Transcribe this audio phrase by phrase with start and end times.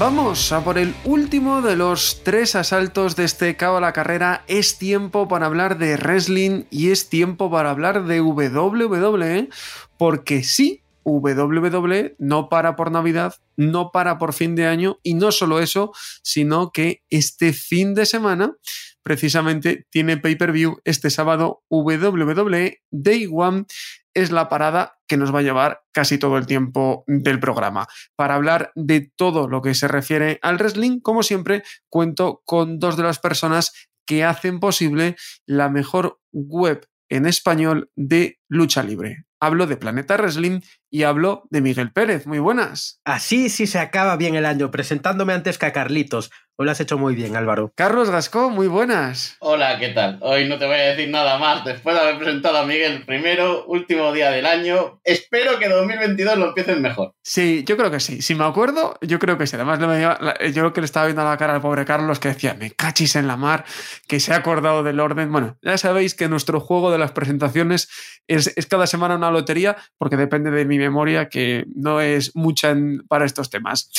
[0.00, 4.44] Vamos a por el último de los tres asaltos de este cabo a la carrera.
[4.46, 9.50] Es tiempo para hablar de wrestling y es tiempo para hablar de WWE,
[9.98, 15.32] porque sí, WWE no para por Navidad, no para por fin de año y no
[15.32, 18.54] solo eso, sino que este fin de semana
[19.02, 23.66] precisamente tiene pay-per-view este sábado WWE Day One
[24.14, 27.86] es la parada que nos va a llevar casi todo el tiempo del programa.
[28.16, 32.96] Para hablar de todo lo que se refiere al wrestling, como siempre, cuento con dos
[32.96, 33.72] de las personas
[34.06, 35.16] que hacen posible
[35.46, 39.24] la mejor web en español de lucha libre.
[39.42, 42.26] Hablo de Planeta Wrestling y hablo de Miguel Pérez.
[42.26, 43.00] Muy buenas.
[43.04, 46.30] Así sí se acaba bien el año, presentándome antes que a Carlitos.
[46.60, 47.72] Hoy lo has hecho muy bien, Álvaro.
[47.74, 49.38] Carlos Gascó, muy buenas.
[49.38, 50.18] Hola, ¿qué tal?
[50.20, 53.64] Hoy no te voy a decir nada más después de haber presentado a Miguel primero,
[53.64, 55.00] último día del año.
[55.02, 57.14] Espero que 2022 lo empiecen mejor.
[57.22, 58.20] Sí, yo creo que sí.
[58.20, 59.56] Si me acuerdo, yo creo que sí.
[59.56, 62.52] Además, yo creo que le estaba viendo a la cara al pobre Carlos que decía,
[62.52, 63.64] me cachis en la mar,
[64.06, 65.32] que se ha acordado del orden.
[65.32, 67.88] Bueno, ya sabéis que nuestro juego de las presentaciones
[68.26, 72.76] es, es cada semana una lotería, porque depende de mi memoria, que no es mucha
[73.08, 73.90] para estos temas.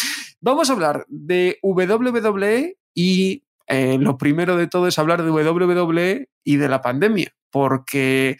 [0.43, 2.50] Vamos a hablar de WWE
[2.93, 8.37] y eh, lo primero de todo es hablar de WWE y de la pandemia, porque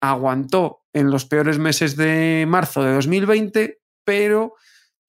[0.00, 4.54] aguantó en los peores meses de marzo de 2020, pero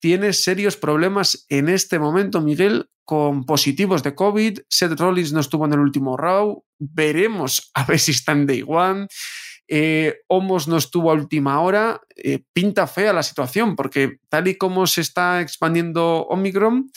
[0.00, 4.60] tiene serios problemas en este momento, Miguel, con positivos de COVID.
[4.68, 6.58] Seth Rollins no estuvo en el último round.
[6.78, 9.06] Veremos a ver si está en Day One.
[9.66, 12.00] Eh, Homos no estuvo a última hora.
[12.16, 16.90] Eh, pinta fea la situación, porque tal y como se está expandiendo Omicron,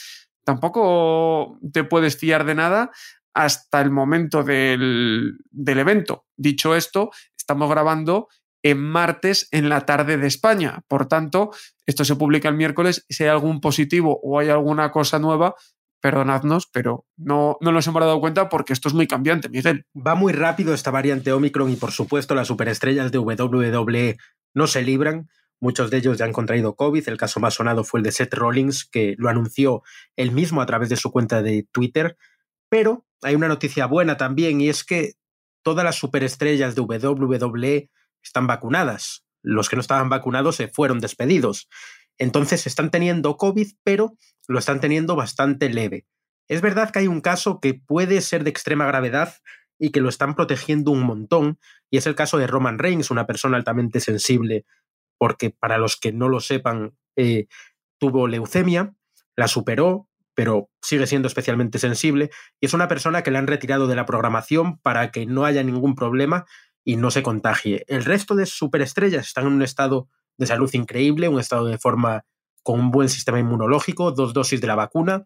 [0.48, 2.92] tampoco te puedes fiar de nada
[3.34, 6.24] hasta el momento del, evento.
[6.38, 8.30] Dicho esto, estamos grabando
[8.64, 10.84] en martes en la tarde de España.
[10.88, 11.52] Por tanto,
[11.86, 13.06] esto se publica el miércoles.
[13.10, 15.54] Si hay algún positivo o hay alguna cosa nueva,
[16.00, 19.86] perdonadnos, pero no, no nos hemos dado cuenta porque esto es muy cambiante, Miguel.
[19.96, 24.18] Va muy rápido esta variante Omicron y por supuesto las superestrellas de WWE
[24.54, 25.28] no se libran.
[25.60, 27.08] Muchos de ellos ya han contraído COVID.
[27.08, 29.82] El caso más sonado fue el de Seth Rollins, que lo anunció
[30.16, 32.18] él mismo a través de su cuenta de Twitter.
[32.70, 35.14] Pero hay una noticia buena también, y es que
[35.64, 37.90] todas las superestrellas de WWE
[38.22, 39.26] están vacunadas.
[39.42, 41.68] Los que no estaban vacunados se fueron despedidos.
[42.18, 44.14] Entonces están teniendo COVID, pero
[44.48, 46.06] lo están teniendo bastante leve.
[46.48, 49.36] Es verdad que hay un caso que puede ser de extrema gravedad
[49.80, 53.28] y que lo están protegiendo un montón, y es el caso de Roman Reigns, una
[53.28, 54.66] persona altamente sensible
[55.18, 57.48] porque para los que no lo sepan, eh,
[58.00, 58.94] tuvo leucemia,
[59.36, 62.30] la superó, pero sigue siendo especialmente sensible,
[62.60, 65.64] y es una persona que le han retirado de la programación para que no haya
[65.64, 66.46] ningún problema
[66.84, 67.84] y no se contagie.
[67.88, 72.24] El resto de superestrellas están en un estado de salud increíble, un estado de forma
[72.64, 75.26] con un buen sistema inmunológico, dos dosis de la vacuna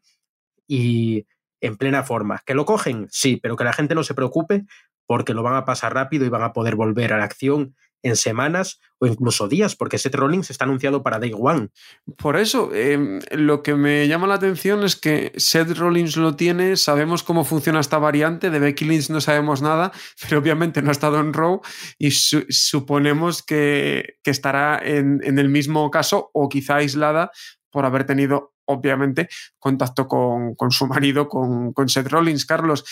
[0.68, 1.26] y
[1.60, 2.42] en plena forma.
[2.46, 3.08] ¿Que lo cogen?
[3.12, 4.66] Sí, pero que la gente no se preocupe
[5.06, 8.16] porque lo van a pasar rápido y van a poder volver a la acción en
[8.16, 11.70] semanas o incluso días, porque Seth Rollins está anunciado para Day One.
[12.18, 16.78] Por eso, em, lo que me llama la atención es que Seth Rollins lo tiene,
[16.78, 19.92] sabemos cómo funciona esta variante, de Becky Lynch no sabemos nada,
[20.22, 21.62] pero obviamente no ha estado en Raw
[21.98, 27.32] y suponemos que, estará en, el mismo caso o quizá aislada
[27.70, 29.30] por haber tenido, obviamente,
[29.60, 32.46] contacto con, su marido, con, con Seth Rollins.
[32.46, 32.86] Carlos,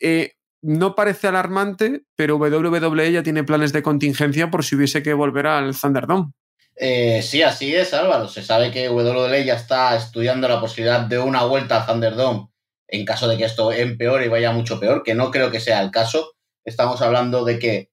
[0.00, 5.14] eh, no parece alarmante, pero WWE ya tiene planes de contingencia por si hubiese que
[5.14, 6.32] volver al Thunderdome.
[6.76, 8.28] Eh, sí, así es, Álvaro.
[8.28, 12.50] Se sabe que WWE ya está estudiando la posibilidad de una vuelta al Thunderdome
[12.90, 15.80] en caso de que esto empeore y vaya mucho peor, que no creo que sea
[15.80, 16.32] el caso.
[16.64, 17.90] Estamos hablando de que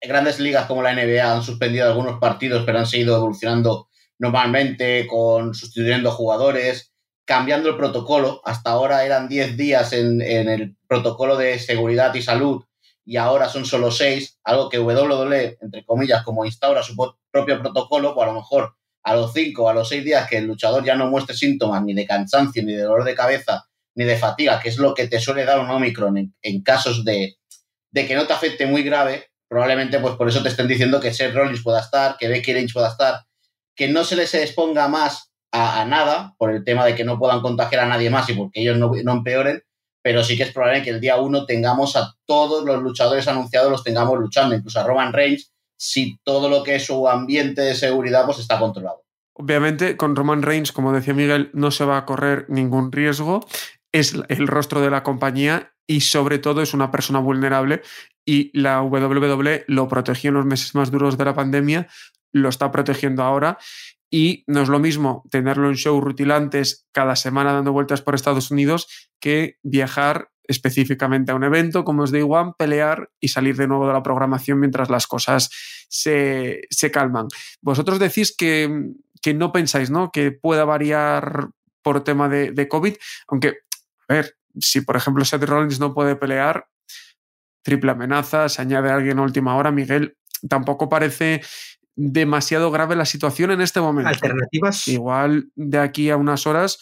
[0.00, 5.54] grandes ligas como la NBA han suspendido algunos partidos, pero han seguido evolucionando normalmente, con
[5.54, 6.93] sustituyendo jugadores
[7.24, 8.40] cambiando el protocolo.
[8.44, 12.64] Hasta ahora eran 10 días en, el protocolo de seguridad y salud
[13.06, 16.96] y ahora son solo 6, algo que WWE, entre comillas, como instaura su
[17.30, 20.38] propio protocolo, pues a lo mejor a los 5 o a los 6 días que
[20.38, 24.04] el luchador ya no muestre síntomas ni de cansancio, ni de dolor de cabeza, ni
[24.04, 27.36] de fatiga, que es lo que te suele dar un Omicron en, casos de,
[27.90, 31.12] de, que no te afecte muy grave, probablemente pues por eso te estén diciendo que
[31.12, 33.26] Seth Rollins pueda estar, que Becky Lynch pueda estar,
[33.76, 37.40] que no se les exponga más a, nada por el tema de que no puedan
[37.40, 39.62] contagiar a nadie más y porque ellos no, empeoren,
[40.02, 43.70] pero sí que es probable que el día 1 tengamos a todos los luchadores anunciados,
[43.70, 47.74] los tengamos luchando, incluso a Roman Reigns, si todo lo que es su ambiente de
[47.76, 49.04] seguridad pues está controlado.
[49.34, 53.46] Obviamente, con Roman Reigns, como decía Miguel, no se va a correr ningún riesgo.
[53.92, 57.82] Es el rostro de la compañía y sobre todo es una persona vulnerable
[58.24, 61.88] y la WWE lo protegió en los meses más duros de la pandemia,
[62.32, 63.58] lo está protegiendo ahora
[64.14, 68.52] y no es lo mismo tenerlo en show rutilantes cada semana dando vueltas por Estados
[68.52, 73.66] Unidos que viajar específicamente a un evento como es Day One, pelear y salir de
[73.66, 75.50] nuevo de la programación mientras las cosas
[75.88, 77.26] se, calman.
[77.60, 80.12] Vosotros decís que, que, no pensáis ¿no?
[80.12, 81.48] que pueda variar
[81.82, 82.94] por tema de, COVID,
[83.26, 83.54] aunque,
[84.06, 86.68] a ver, si por ejemplo Seth Rollins no puede pelear,
[87.64, 90.16] triple amenaza, se añade alguien a última hora, Miguel,
[90.48, 91.40] tampoco parece
[91.96, 94.08] demasiado grave la situación en este momento.
[94.08, 94.88] Alternativas.
[94.88, 96.78] Igual de aquí a unas horas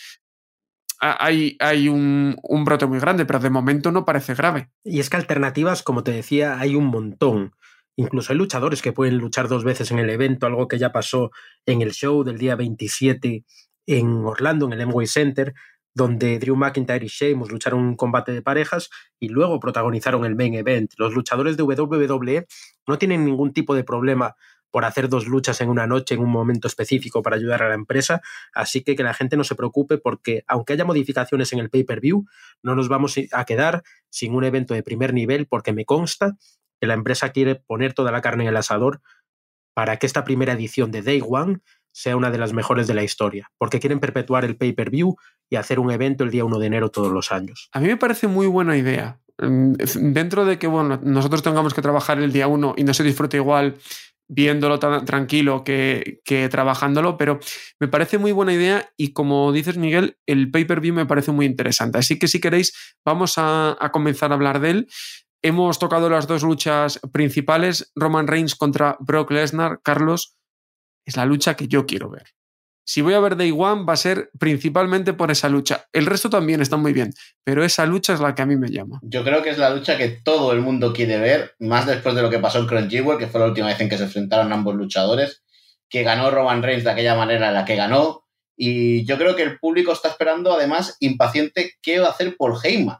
[1.01, 4.71] hay, hay un, un, brote muy grande, pero de momento no parece grave.
[4.85, 7.55] Y es que alternativas, como te decía, hay un montón.
[7.97, 11.33] Incluso hay luchadores que pueden luchar dos veces en el evento, algo que ya pasó
[11.67, 13.45] en el show del día 27
[13.87, 15.55] en Orlando, en el Amway Center,
[15.93, 18.89] donde Drew McIntyre y Sheamus lucharon un combate de parejas
[19.19, 20.93] y luego protagonizaron el main event.
[20.97, 22.47] Los luchadores de WWE
[22.87, 24.37] no tienen ningún tipo de problema
[24.73, 27.75] por hacer dos luchas en una noche, en un momento específico para ayudar a la
[27.75, 28.23] empresa.
[28.53, 32.25] Así que que la gente no se preocupe porque aunque haya modificaciones en el pay-per-view,
[32.63, 36.37] no nos vamos a quedar sin un evento de primer nivel porque me consta
[36.81, 39.01] que la empresa quiere poner toda la carne en el asador
[39.75, 41.61] para que esta primera edición de Day One
[41.93, 45.17] sea una de las mejores de la historia, porque quieren perpetuar el pay-per-view
[45.51, 47.69] y hacer un evento el día 1 de enero todos los años.
[47.73, 49.21] A mí me parece muy buena idea.
[49.39, 49.75] Mm,
[50.13, 53.37] dentro de que bueno, nosotros tengamos que trabajar el día 1 y no se disfrute
[53.37, 53.77] igual
[54.29, 57.39] viéndolo tan tranquilo que, que, trabajándolo, pero
[57.81, 61.99] me parece muy buena idea y como dices Miguel, el pay-per-view me parece muy interesante.
[61.99, 62.73] Así que si queréis,
[63.05, 64.89] vamos a, a, comenzar a hablar de él.
[65.43, 69.81] Hemos tocado las dos luchas principales, Roman Reigns contra Brock Lesnar.
[69.83, 70.37] Carlos,
[71.05, 72.33] es la lucha que yo quiero ver
[72.85, 75.87] si voy a ver Day One va a ser principalmente por esa lucha.
[75.93, 77.13] El resto también está muy bien,
[77.45, 79.01] pero esa lucha es la que a mí me llama.
[79.03, 82.23] Yo creo que es la lucha que todo el mundo quiere ver, más después de
[82.23, 84.75] lo que pasó en Crunchyroll, que fue la última vez en que se enfrentaron ambos
[84.75, 85.43] luchadores,
[85.89, 88.27] que ganó Roman Reigns de aquella manera en la que ganó.
[88.57, 92.55] Y yo creo que el público está esperando, además, impaciente, qué va a hacer Paul
[92.63, 92.99] Heyman.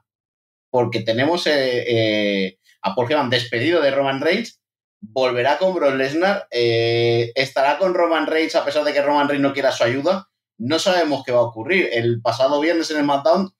[0.71, 4.62] Porque tenemos eh, eh, a Paul Heyman despedido de Roman Reigns
[5.03, 9.43] volverá con Brock Lesnar, eh, estará con Roman Reigns a pesar de que Roman Reigns
[9.43, 10.29] no quiera su ayuda.
[10.59, 11.91] No sabemos qué va a ocurrir.
[11.93, 13.53] El pasado viernes en el SmackDown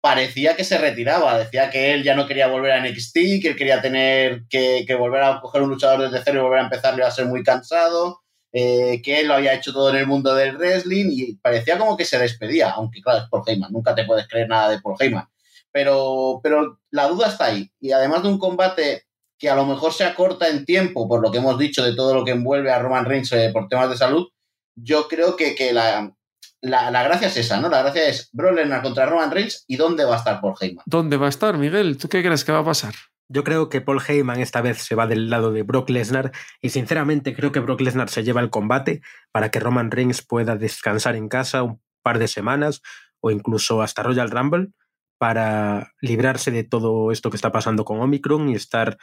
[0.00, 3.56] parecía que se retiraba, decía que él ya no quería volver a NXT, que él
[3.56, 7.00] quería tener que, volver a coger un luchador desde cero y volver a empezar, le
[7.00, 8.20] iba a ser muy cansado,
[8.52, 11.96] eh, que él lo había hecho todo en el mundo del wrestling y parecía como
[11.96, 14.96] que se despedía, aunque claro, es Paul Heyman, nunca te puedes creer nada de Paul
[14.98, 15.28] Heyman.
[15.72, 17.70] Pero, pero la duda está ahí.
[17.78, 19.04] Y además de un combate
[19.40, 22.14] que a lo mejor se acorta en tiempo, por lo que hemos dicho de todo
[22.14, 24.28] lo que envuelve a Roman Reigns eh, por temas de salud,
[24.76, 26.12] yo creo que, que la,
[26.60, 27.70] la, gracia es esa, ¿no?
[27.70, 30.84] La gracia es Brock Lesnar contra Roman Reigns y dónde va a estar Paul Heyman.
[30.84, 31.96] ¿Dónde va a estar, Miguel?
[31.96, 32.94] ¿Tú qué crees que va a pasar?
[33.28, 36.68] Yo creo que Paul Heyman esta vez se va del lado de Brock Lesnar y
[36.68, 39.00] sinceramente creo que Brock Lesnar se lleva el combate
[39.32, 42.82] para que Roman Reigns pueda descansar en casa un par de semanas
[43.20, 44.72] o incluso hasta Royal Rumble
[45.16, 48.98] para librarse de todo esto que está pasando con Omicron y estar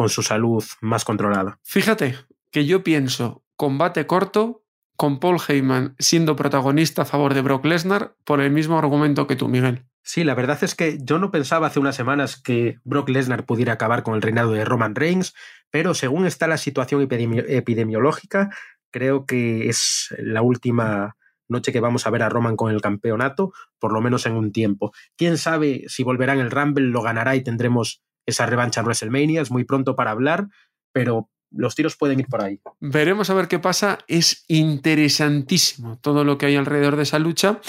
[0.00, 1.58] con su salud más controlada.
[1.62, 2.16] Fíjate
[2.50, 4.64] que yo pienso combate corto
[4.96, 9.36] con Paul Heyman siendo protagonista a favor de Brock Lesnar por el mismo argumento que
[9.36, 9.84] tú, Miguel.
[10.02, 13.74] Sí, la verdad es que yo no pensaba hace unas semanas que Brock Lesnar pudiera
[13.74, 15.34] acabar con el reinado de Roman Reigns,
[15.70, 18.48] pero según está la situación epidemiológica,
[18.90, 23.52] creo que es la última noche que vamos a ver a Roman con el campeonato,
[23.78, 24.94] por lo menos en un tiempo.
[25.18, 29.42] Quién sabe si volverá en el Rumble, lo ganará y tendremos esa revancha en WrestleMania.
[29.42, 30.48] Es muy pronto para hablar,
[30.92, 32.60] pero los tiros pueden ir por ahí.
[32.80, 33.98] Veremos a ver qué pasa.
[34.06, 37.60] Es interesantísimo todo lo que hay alrededor de esa lucha.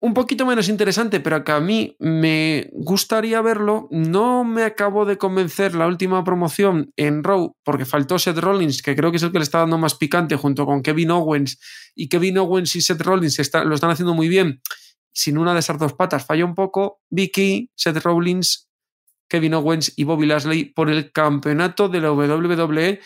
[0.00, 3.86] Un poquito menos interesante, pero que a mí me gustaría verlo.
[3.92, 8.96] No me acabo de convencer la última promoción en Raw, porque faltó Seth Rollins, que
[8.96, 11.60] creo que es el que le está dando más picante junto con Kevin Owens.
[11.94, 14.60] Y Kevin Owens y Seth Rollins lo están haciendo muy bien.
[15.14, 17.00] Sin una de esas dos patas falla un poco.
[17.08, 18.71] Vicky, Seth Rollins
[19.32, 23.00] Kevin Owens y Bobby Lashley por el campeonato de la WWE.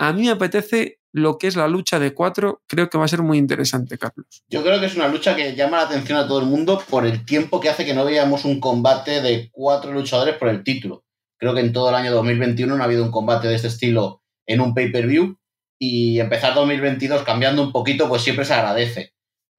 [0.00, 2.64] A mí me apetece lo que es la lucha de cuatro.
[2.66, 4.42] Creo que va a ser muy interesante, Carlos.
[4.48, 7.06] Yo creo que es una lucha que llama la atención a todo el mundo por
[7.06, 11.04] el tiempo que hace que no veamos un combate de cuatro luchadores por el título.
[11.38, 14.24] Creo que en todo el año 2021 no ha habido un combate de este estilo
[14.44, 15.38] en un pay-per-view
[15.78, 19.12] y empezar 2022 cambiando un poquito, pues siempre se agradece.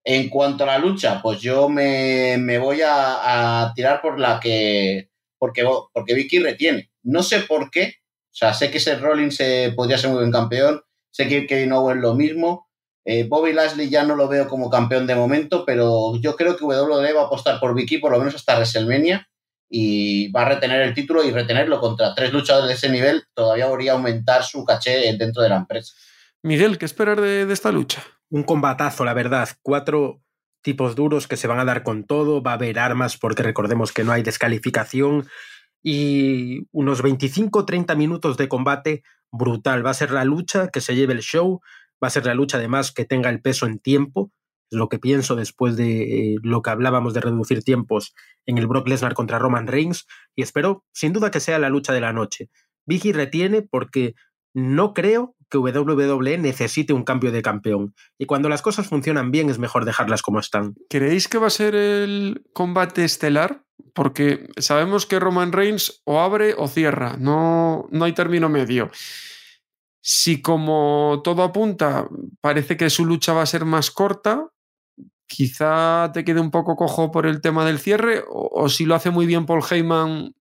[0.04, 5.11] En cuanto a la lucha, pues yo me, voy a, tirar por la que.
[5.42, 6.92] Porque, porque Vicky retiene.
[7.02, 7.96] No sé por qué.
[8.28, 10.84] O sea, sé que ese Rollins se podría ser muy buen campeón.
[11.10, 12.70] Sé que Kevin Owens es lo mismo.
[13.06, 16.64] Eh, Bobby Lashley ya no lo veo como campeón de momento, pero yo creo que
[16.64, 19.28] WWE va a apostar por Vicky por lo menos hasta WrestleMania
[19.68, 23.68] y va a retener el título y retenerlo contra tres luchadores de ese nivel todavía
[23.68, 25.96] podría aumentar su caché dentro de la empresa.
[26.44, 28.04] Miguel, ¿qué esperar de, esta lucha?
[28.30, 29.50] Un combatazo, la verdad.
[29.64, 30.22] Cuatro
[30.62, 32.42] tipos duros que se van a dar con todo.
[32.42, 35.28] Va a haber armas porque recordemos que no hay descalificación.
[35.84, 39.86] Y unos 25-30 minutos de combate brutal.
[39.86, 41.62] Va a ser la lucha que se lleve el show.
[42.04, 44.32] Va a ser la lucha además que tenga el peso en tiempo.
[44.70, 48.14] Es lo que pienso después de eh, lo que hablábamos de reducir tiempos
[48.46, 50.06] en el Brock Lesnar contra Roman Reigns.
[50.36, 52.50] Y espero sin duda que sea la lucha de la noche.
[52.86, 54.16] Vicky retiene porque
[54.54, 57.94] no creo que WWE necesite un cambio de campeón.
[58.18, 60.76] Y cuando las cosas funcionan bien es mejor dejarlas como están.
[60.90, 63.64] ¿Creéis que va a ser el combate estelar?
[63.94, 68.90] Porque sabemos que Roman Reigns o abre o cierra, no, no hay término medio.
[70.02, 72.08] Si como todo apunta,
[72.40, 74.48] parece que su lucha va a ser más corta,
[75.28, 78.96] quizá te quede un poco cojo por el tema del cierre, o, o si lo
[78.96, 80.34] hace muy bien Paul Heyman,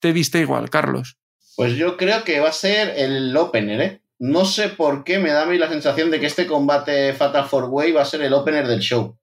[0.00, 1.16] te viste igual, Carlos.
[1.58, 4.02] Pues yo creo que va a ser el opener, ¿eh?
[4.20, 7.46] No sé por qué me da a mí la sensación de que este combate Fatal
[7.46, 9.18] Four Way va a ser el opener del show.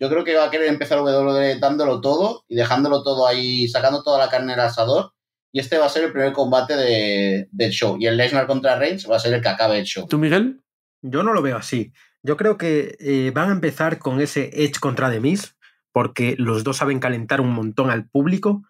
[0.00, 4.02] Yo creo que va a querer empezar WWE dándolo todo y dejándolo todo ahí, sacando
[4.02, 5.12] toda la carne al asador.
[5.52, 7.96] Y este va a ser el primer combate del show.
[8.00, 10.08] Y el Lesnar contra Reigns va a ser el que acabe el show.
[10.08, 10.60] ¿Tú, Miguel?
[11.00, 11.92] Yo no lo veo así.
[12.24, 15.54] Yo creo que eh, van a empezar con ese Edge contra The Miz,
[15.92, 18.64] porque los dos saben calentar un montón al público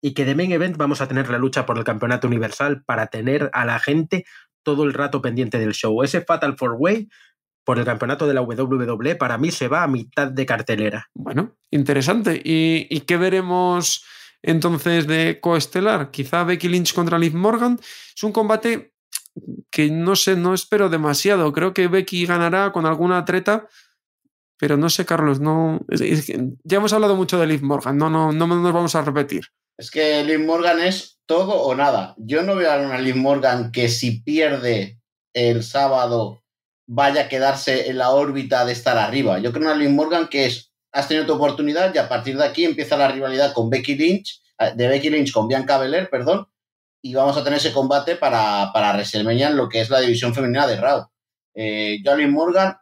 [0.00, 3.08] y que de main event vamos a tener la lucha por el campeonato universal para
[3.08, 4.24] tener a la gente
[4.62, 6.02] todo el rato pendiente del show.
[6.02, 7.08] Ese Fatal Four Way
[7.64, 11.08] por el campeonato de la WWE para mí se va a mitad de cartelera.
[11.14, 12.40] Bueno, interesante.
[12.44, 14.04] ¿Y, qué veremos
[14.42, 16.12] entonces de coestelar?
[16.12, 17.78] Quizá Becky Lynch contra Liv Morgan.
[18.14, 18.92] Es un combate
[19.70, 21.52] que no sé, no espero demasiado.
[21.52, 23.66] Creo que Becky ganará con alguna treta.
[24.58, 25.80] Pero no sé, Carlos, no.
[26.64, 29.48] ya hemos hablado mucho de Liv Morgan, no, no, no nos vamos a repetir.
[29.78, 32.14] Es que Liv Morgan es todo o nada.
[32.18, 34.98] Yo no veo a una Liv Morgan que si pierde
[35.34, 36.42] el sábado
[36.86, 39.38] vaya a quedarse en la órbita de estar arriba.
[39.38, 42.44] Yo creo una Liv Morgan que es, has tenido tu oportunidad y a partir de
[42.44, 46.46] aquí empieza la rivalidad con Becky Lynch, eh, de Becky Lynch con Bianca Belair, perdón,
[47.02, 50.66] y vamos a tener ese combate para, para en lo que es la división femenina
[50.66, 51.06] de Raw.
[51.54, 52.76] Eh, yo a Liv Morgan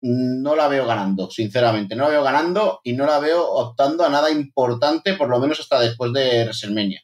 [0.00, 1.96] no la veo ganando, sinceramente.
[1.96, 5.60] No la veo ganando y no la veo optando a nada importante, por lo menos
[5.60, 7.02] hasta después de WrestleMania.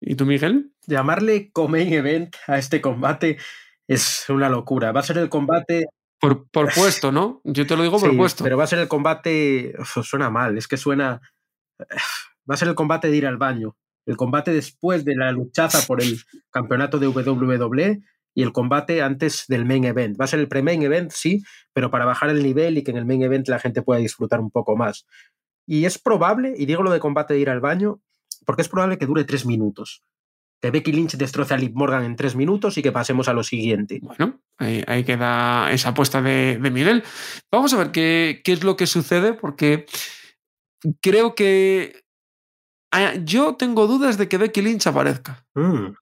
[0.00, 0.72] ¿Y tú, Miguel?
[0.86, 3.38] Llamarle Comain Event a este combate
[3.88, 4.92] es una locura.
[4.92, 5.86] Va a ser el combate.
[6.18, 7.42] Por, por puesto, ¿no?
[7.44, 8.42] Yo te lo digo por puesto.
[8.42, 9.74] Pero va a ser el combate.
[10.02, 11.20] suena mal, es que suena.
[11.80, 13.76] Va a ser el combate de ir al baño.
[14.06, 16.18] El combate después de la luchaza por el
[16.50, 18.00] campeonato de WWE
[18.36, 20.20] y el combate antes del main event.
[20.20, 22.98] Va a ser el pre-main event, sí, pero para bajar el nivel y que en
[22.98, 25.06] el main event la gente pueda disfrutar un poco más.
[25.66, 28.02] Y es probable, y digo lo de combate de ir al baño,
[28.44, 30.04] porque es probable que dure tres minutos.
[30.60, 33.42] Que Becky Lynch destroce a Liv Morgan en tres minutos y que pasemos a lo
[33.42, 34.00] siguiente.
[34.02, 37.04] Bueno, ahí, queda esa apuesta de, Miguel.
[37.50, 39.86] Vamos a ver qué, qué, es lo que sucede, porque
[41.00, 42.04] creo que
[42.92, 45.46] ah, yo tengo dudas de que Becky Lynch aparezca.
[45.54, 45.94] Mm.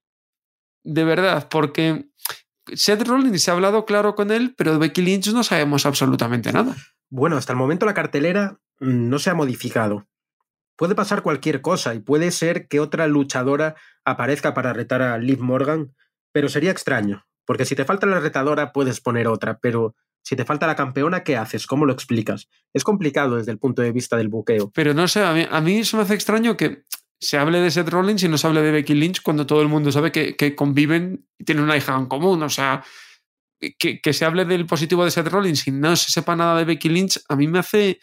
[0.85, 2.11] De verdad, porque
[2.73, 6.53] Seth Rollins se ha hablado claro con él, pero de Becky Lynch no sabemos absolutamente
[6.53, 6.75] nada.
[7.11, 10.07] Bueno, hasta el momento la cartelera mm, no se ha modificado.
[10.77, 15.41] Puede pasar cualquier cosa y puede ser que otra luchadora aparezca para retar a Liv
[15.41, 15.95] Morgan,
[16.33, 20.45] pero sería extraño, porque si te falta la retadora puedes poner otra, pero si te
[20.45, 21.67] falta la campeona, ¿qué haces?
[21.67, 22.49] ¿Cómo lo explicas?
[22.73, 24.73] Es complicado desde el punto de vista del buqueo.
[24.75, 26.83] Pero no sé, a mí, a mí eso me hace extraño que
[27.25, 29.69] se hable de Seth Rollins y no se hable de Becky Lynch cuando todo el
[29.69, 32.43] mundo sabe que, conviven y tienen una hija en común.
[32.43, 32.85] O sea,
[33.79, 36.89] que, se hable del positivo de Seth Rollins y no se sepa nada de Becky
[36.89, 37.99] Lynch, a mí me hace,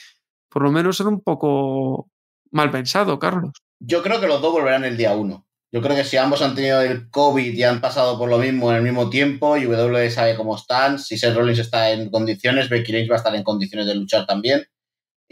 [0.50, 2.10] por lo menos, ser un poco
[2.52, 3.52] mal pensado, Carlos.
[3.80, 5.46] Yo creo que los dos volverán el día uno.
[5.72, 8.72] Yo creo que si ambos han tenido el COVID y han pasado por lo mismo
[8.72, 12.70] en el mismo tiempo, y W sabe cómo están, si Seth Rollins está en condiciones,
[12.70, 14.66] Becky Lynch va a estar en condiciones de luchar también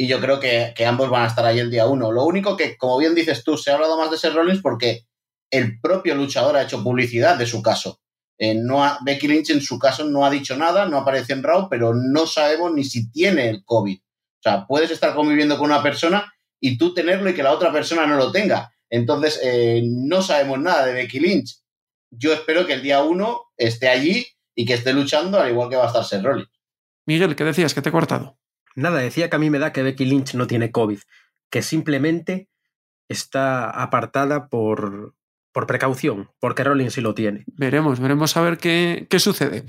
[0.01, 2.10] y yo creo que, ambos van a estar ahí el día uno.
[2.10, 5.06] Lo único que, como bien dices tú, se ha hablado más de Seth Rollins porque
[5.51, 8.00] el propio luchador ha hecho publicidad de su caso.
[8.38, 11.68] Eh, no Becky Lynch en su caso no ha dicho nada, no aparece en Raw,
[11.70, 13.98] pero no sabemos ni si tiene el COVID.
[14.00, 17.70] O sea, puedes estar conviviendo con una persona y tú tenerlo y que la otra
[17.74, 18.72] persona no lo tenga.
[18.89, 21.58] Entonces, eh, no sabemos nada de Becky Lynch.
[22.10, 24.25] Yo espero que el día uno esté allí
[24.56, 26.50] y que esté luchando al igual que va a estar Seth Rollins.
[27.06, 27.74] Miguel, ¿qué decías?
[27.74, 28.38] que te he cortado?
[28.79, 31.00] Nada, decía que a mí me da que Becky Lynch no tiene COVID,
[31.51, 32.50] que simplemente
[33.09, 35.15] está apartada por,
[35.51, 37.43] por precaución, porque Rollins sí lo tiene.
[37.48, 39.65] Veremos, veremos a ver qué, qué sucede.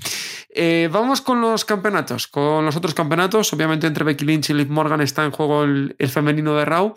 [0.49, 3.51] Eh, vamos con los campeonatos, con los otros campeonatos.
[3.53, 6.93] Obviamente entre Becky Lynch y Liv Morgan está en juego el, el femenino de Raw.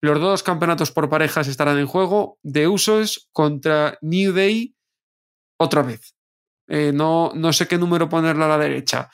[0.00, 2.38] Los dos campeonatos por parejas estarán en juego.
[2.42, 4.74] De Usos contra New Day
[5.58, 6.16] otra vez.
[6.74, 9.10] Eh, no, no sé qué número ponerle a la derecha.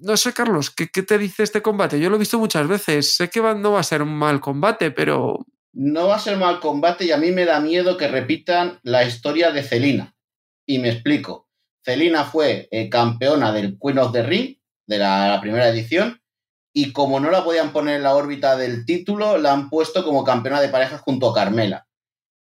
[0.00, 2.00] No sé, Carlos, ¿qué, ¿qué, te dice este combate?
[2.00, 3.14] Yo lo he visto muchas veces.
[3.14, 5.44] Sé que va, no va a ser un mal combate, pero
[5.74, 9.04] no va a ser mal combate y a mí me da miedo que repitan la
[9.04, 10.14] historia de Celina.
[10.66, 11.48] Y me explico.
[11.84, 14.56] Celina fue eh, campeona del Queen of the Ring,
[14.86, 16.22] de la, la, primera edición,
[16.72, 20.24] y como no la podían poner en la órbita del título, la han puesto como
[20.24, 21.86] campeona de parejas junto a Carmela.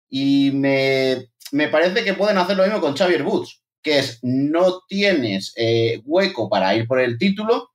[0.10, 4.82] Y me, me parece que pueden hacer lo mismo con Xavier Woods, que es no
[4.88, 7.70] tienes eh, hueco para ir por el título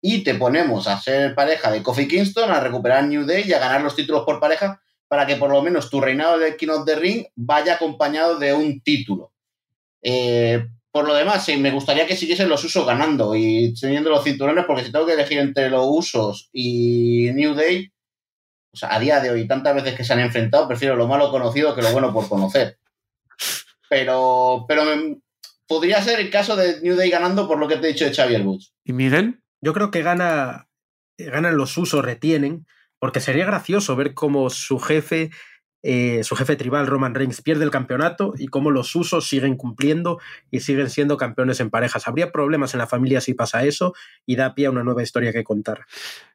[0.00, 3.60] y te ponemos a ser pareja de Kofi Kingston, a recuperar New Day y a
[3.60, 6.84] ganar los títulos por pareja para que por lo menos tu reinado de King of
[6.84, 9.32] the Ring vaya acompañado de un título.
[10.02, 14.24] Eh, por lo demás, sí, me gustaría que siguiesen los usos ganando y teniendo los
[14.24, 17.90] cinturones, porque si tengo que elegir entre los usos y New Day,
[18.72, 21.30] o sea, a día de hoy, tantas veces que se han enfrentado, prefiero lo malo
[21.30, 22.78] conocido que lo bueno por conocer.
[23.88, 24.82] Pero, pero
[25.66, 28.14] podría ser el caso de New Day ganando por lo que te he dicho de
[28.14, 28.74] Xavier Woods.
[28.84, 29.42] ¿Y Miguel?
[29.60, 30.68] Yo creo que gana,
[31.18, 32.66] ganan los usos, retienen,
[32.98, 35.30] porque sería gracioso ver cómo su jefe,
[35.82, 40.18] eh, su jefe tribal, Roman Reigns, pierde el campeonato y cómo los usos siguen cumpliendo
[40.50, 42.08] y siguen siendo campeones en parejas.
[42.08, 43.94] Habría problemas en la familia si pasa eso
[44.26, 45.86] y da pie a una nueva historia que contar.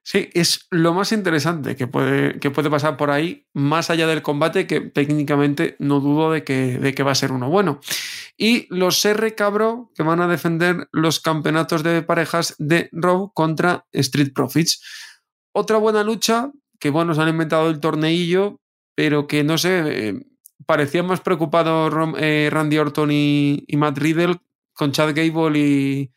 [0.04, 4.22] Sí, es lo más interesante que puede, que puede pasar por ahí, más allá del
[4.22, 7.80] combate, que técnicamente no dudo de que, de que va a ser uno bueno.
[8.38, 13.86] Y los R Cabro, que van a defender los campeonatos de parejas de Raw contra
[13.92, 14.82] Street Profits
[15.60, 18.62] otra buena lucha, que bueno, se han inventado el torneillo,
[18.98, 20.26] pero que no sé, eh,
[20.66, 24.38] parecía más preocupado eh, Randy Orton y, Matt Riddle
[24.74, 26.12] con Chad Gable y,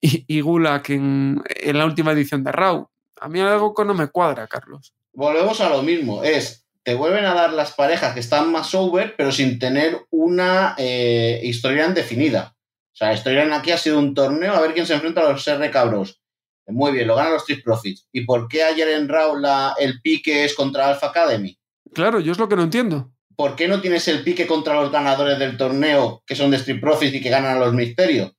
[0.00, 2.88] y, y Gulak en, en, la última edición de Raw.
[3.20, 4.94] A mí algo que no me cuadra, Carlos.
[5.12, 9.16] Volvemos a lo mismo, es, te vuelven a dar las parejas que están más over,
[9.16, 12.54] pero sin tener una eh, historia definida.
[12.92, 15.32] O sea, la historia aquí ha sido un torneo a ver quién se enfrenta a
[15.32, 16.22] los R cabros.
[16.68, 18.06] Muy bien, lo ganan los Street Profits.
[18.12, 21.58] ¿Y por qué ayer en Raw la, el pique es contra Alpha Academy?
[21.92, 23.12] Claro, yo es lo que no entiendo.
[23.36, 26.80] ¿Por qué no tienes el pique contra los ganadores del torneo que son de Street
[26.80, 28.32] Profits y que ganan a los Misterios?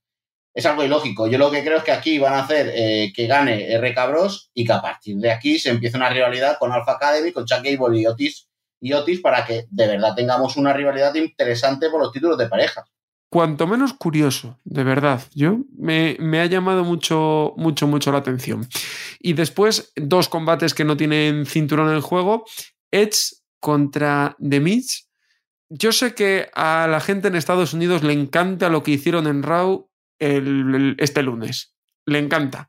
[0.54, 1.28] Es algo ilógico.
[1.28, 3.94] Yo lo que creo es que aquí van a hacer eh, que gane R.
[3.94, 7.46] Cabros y que a partir de aquí se empiece una rivalidad con Alpha Academy, con
[7.46, 8.48] Chuck Gable y Otis,
[8.80, 12.86] y Otis para que de verdad tengamos una rivalidad interesante por los títulos de pareja
[13.34, 15.20] cuanto menos curioso, de verdad.
[15.34, 18.68] Yo me, me, ha llamado mucho, mucho, mucho la atención.
[19.20, 22.46] Y después, dos combates que no tienen cinturón en juego.
[22.92, 25.10] Edge contra The Miz.
[25.70, 29.42] Yo sé que a la gente en Estados Unidos le encanta lo que hicieron en
[29.42, 31.74] Raw este lunes.
[32.06, 32.68] Le encanta.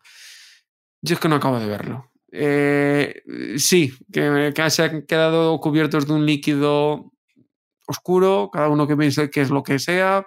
[1.02, 2.12] Yo es que no acabo de verlo.
[2.30, 3.22] Eh,
[3.56, 7.12] sí, que, se han quedado cubiertos de un líquido
[7.88, 10.24] oscuro, cada uno que piense que es lo que sea.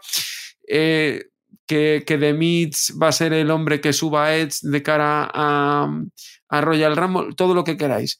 [0.67, 1.29] Eh,
[1.65, 2.33] que, que The
[3.01, 5.89] va a ser el hombre que suba a Edge de cara a,
[6.49, 8.19] a Royal Rumble, todo lo que queráis.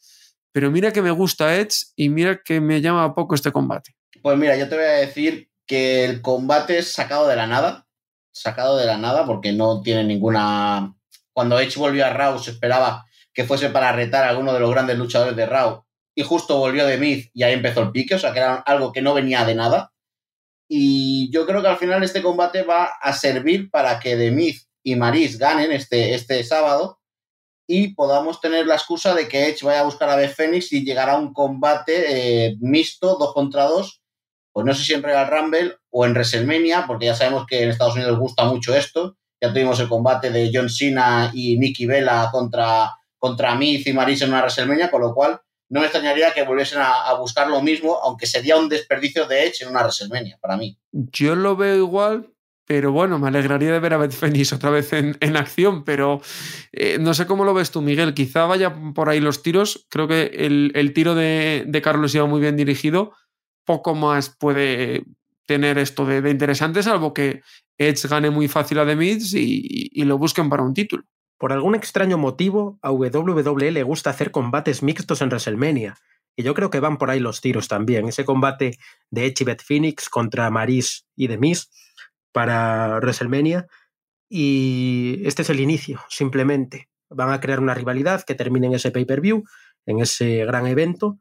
[0.52, 3.96] Pero mira que me gusta Edge y mira que me llama poco este combate.
[4.22, 7.88] Pues mira, yo te voy a decir que el combate es sacado de la nada.
[8.32, 10.96] Sacado de la nada porque no tiene ninguna.
[11.34, 14.72] Cuando Edge volvió a Raw se esperaba que fuese para retar a alguno de los
[14.72, 18.20] grandes luchadores de Raw y justo volvió de Miz y ahí empezó el pique, o
[18.20, 19.94] sea que era algo que no venía de nada.
[20.68, 24.68] Y yo creo que al final este combate va a servir para que The Miz
[24.84, 26.97] y Maris ganen este, este sábado
[27.68, 30.86] y podamos tener la excusa de que Edge vaya a buscar a Beth Phoenix y
[30.86, 34.02] llegará a un combate eh, mixto, dos contra dos,
[34.54, 37.70] pues no sé si en Real Rumble o en WrestleMania, porque ya sabemos que en
[37.70, 39.18] Estados Unidos gusta mucho esto.
[39.40, 44.22] Ya tuvimos el combate de John Cena y Nikki Bella contra, contra Miz y Maris
[44.22, 47.62] en una WrestleMania, con lo cual no me extrañaría que volviesen a, a, buscar lo
[47.62, 50.78] mismo, aunque sería un desperdicio de Edge en una WrestleMania, para mí.
[50.92, 52.34] Yo lo veo igual,
[52.68, 56.22] pero bueno, me alegraría de ver a Beth Phoenix otra vez en, en acción, pero
[56.74, 58.14] eh, no sé cómo lo ves tú, Miguel.
[58.14, 59.88] Quizá vaya por ahí los tiros.
[59.90, 63.14] Creo que el, el tiro de, de, Carlos iba muy bien dirigido.
[63.64, 65.06] Poco más puede
[65.46, 67.42] tener esto de, de interesante, salvo que
[67.78, 71.04] Edge gane muy fácil a The Miz y, y lo busquen para un título.
[71.38, 75.96] Por algún extraño motivo, a WWE le gusta hacer combates mixtos en WrestleMania.
[76.36, 78.10] Y yo creo que van por ahí los tiros también.
[78.10, 78.78] Ese combate
[79.10, 81.70] de Edge y Beth Phoenix contra Maris y The Miz
[82.38, 83.66] para WrestleMania.
[84.30, 86.88] Y este es el inicio, simplemente.
[87.10, 89.44] van a crear una rivalidad que termine en ese pay-per-view,
[89.88, 91.18] en ese gran evento,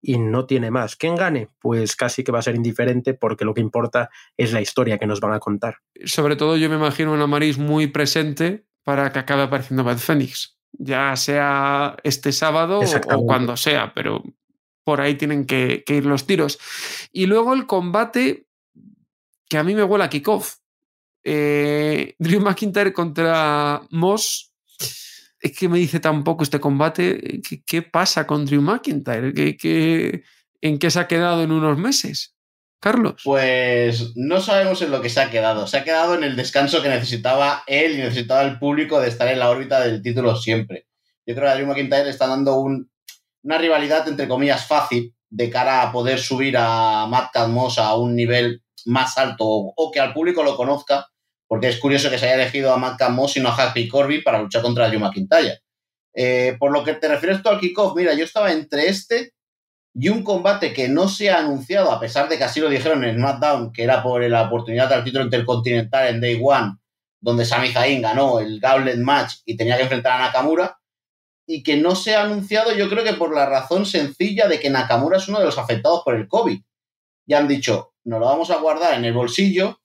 [0.00, 0.94] y no tiene más.
[0.94, 1.48] ¿Quién gane?
[1.58, 5.08] Pues casi que va a ser indiferente porque lo que importa es la historia que
[5.08, 5.78] nos van a contar.
[6.04, 10.56] Sobre todo yo me imagino una Maris muy presente para que acabe apareciendo Bad Phoenix,
[10.70, 14.22] ya sea este sábado o cuando sea, pero
[14.84, 16.60] por ahí tienen que, que, ir los tiros.
[17.10, 18.46] Y luego el combate
[19.50, 20.59] que a mí me huele a kickoff.
[21.24, 24.52] Eh, Drew McIntyre contra Moss
[25.40, 27.40] es que me dice tampoco este combate.
[27.66, 29.32] ¿Qué, pasa con Drew McIntyre?
[29.32, 30.22] ¿Qué,
[30.60, 32.36] en qué se ha quedado en unos meses?
[32.80, 33.20] Carlos.
[33.24, 35.66] Pues no sabemos en lo que se ha quedado.
[35.66, 39.28] Se ha quedado en el descanso que necesitaba él y necesitaba el público de estar
[39.28, 40.86] en la órbita del título siempre.
[41.26, 45.92] Yo creo que Drew McIntyre está dando una rivalidad, entre comillas, fácil de cara a
[45.92, 50.56] poder subir a Matt Cadmos a un nivel más alto o que al público lo
[50.56, 51.06] conozca
[51.50, 54.22] porque es curioso que se haya elegido a Matt Moss y no a Happy Corby
[54.22, 55.58] para luchar contra Drew McIntyre.
[56.14, 59.32] Eh, por lo que te refieres tú al kickoff, mira, yo estaba entre este
[59.92, 63.02] y un combate que no se ha anunciado, a pesar de que así lo dijeron
[63.02, 66.76] en SmackDown, que era por la oportunidad del título intercontinental en Day One,
[67.20, 70.78] donde Sami Zayn ganó el Gauntlet Match y tenía que enfrentar a Nakamura,
[71.48, 74.70] y que no se ha anunciado, yo creo que por la razón sencilla de que
[74.70, 76.60] Nakamura es uno de los afectados por el COVID.
[77.30, 79.80] Ya han dicho, nos lo vamos a guardar en el bolsillo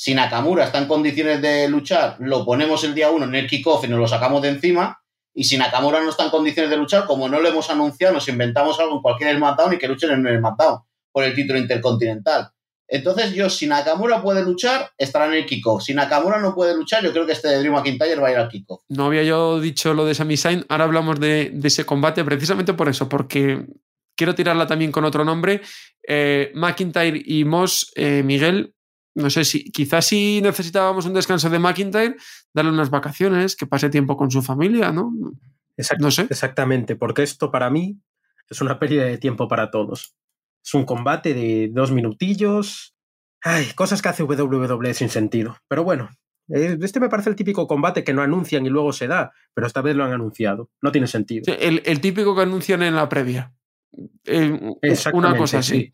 [0.00, 3.84] si Nakamura está en condiciones de luchar, lo ponemos el día uno en el kickoff
[3.84, 5.02] y nos lo sacamos de encima.
[5.34, 8.28] Y si Nakamura no está en condiciones de luchar, como no lo hemos anunciado, nos
[8.28, 10.78] inventamos algo en cualquier SmackDown y que luchen en el SmackDown
[11.10, 12.48] por el título intercontinental.
[12.86, 15.82] Entonces, yo, si Nakamura puede luchar, estará en el kickoff.
[15.82, 18.38] Si Nakamura no puede luchar, yo creo que este de Drew McIntyre va a ir
[18.38, 18.82] al kickoff.
[18.88, 22.88] No había yo dicho lo de Sami Zayn, ahora hablamos de, ese combate precisamente por
[22.88, 23.66] eso, porque
[24.18, 25.62] quiero tirarla también con otro nombre.
[26.06, 28.74] Eh, McIntyre y Moss, eh, Miguel,
[29.14, 32.16] no sé si quizás si necesitábamos un descanso de McIntyre,
[32.52, 35.12] darle unas vacaciones, que pase tiempo con su familia, ¿no?
[36.00, 36.22] no sé.
[36.22, 38.00] Exactamente, porque esto para mí
[38.50, 40.16] es una pérdida de tiempo para todos.
[40.64, 42.94] Es un combate de dos minutillos.
[43.42, 45.56] Ay, cosas que hace WWE sin sentido.
[45.68, 46.10] Pero bueno,
[46.48, 49.66] eh, este me parece el típico combate que no anuncian y luego se da, pero
[49.66, 50.70] esta vez lo han anunciado.
[50.82, 51.54] No tiene sentido.
[51.54, 53.52] El, el típico que anuncian en la previa.
[54.24, 54.76] Eh,
[55.12, 55.92] una cosa así.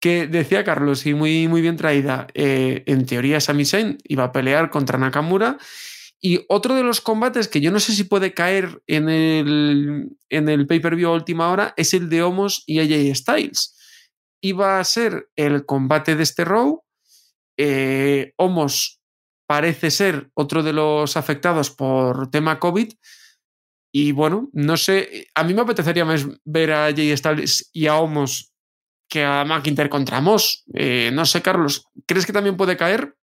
[0.00, 4.32] Que decía Carlos, y muy, muy bien traída, eh, en teoría Sami Zayn iba a
[4.32, 5.58] pelear contra Nakamura.
[6.22, 10.48] Y otro de los combates que yo no sé si puede caer en el, en
[10.50, 13.76] el pay-per-view a última hora es el de Homos y AJ Styles.
[14.42, 16.84] Iba a ser el combate de este row.
[17.56, 19.00] Eh, Homos
[19.46, 22.92] parece ser otro de los afectados por tema COVID
[23.92, 27.96] y bueno, no sé, a mí me apetecería más ver a Jay Styles y a
[27.96, 28.52] Homos
[29.08, 30.64] que a McIntyre contra Moss.
[30.72, 33.16] Eh, no sé, Carlos, ¿crees que también puede caer?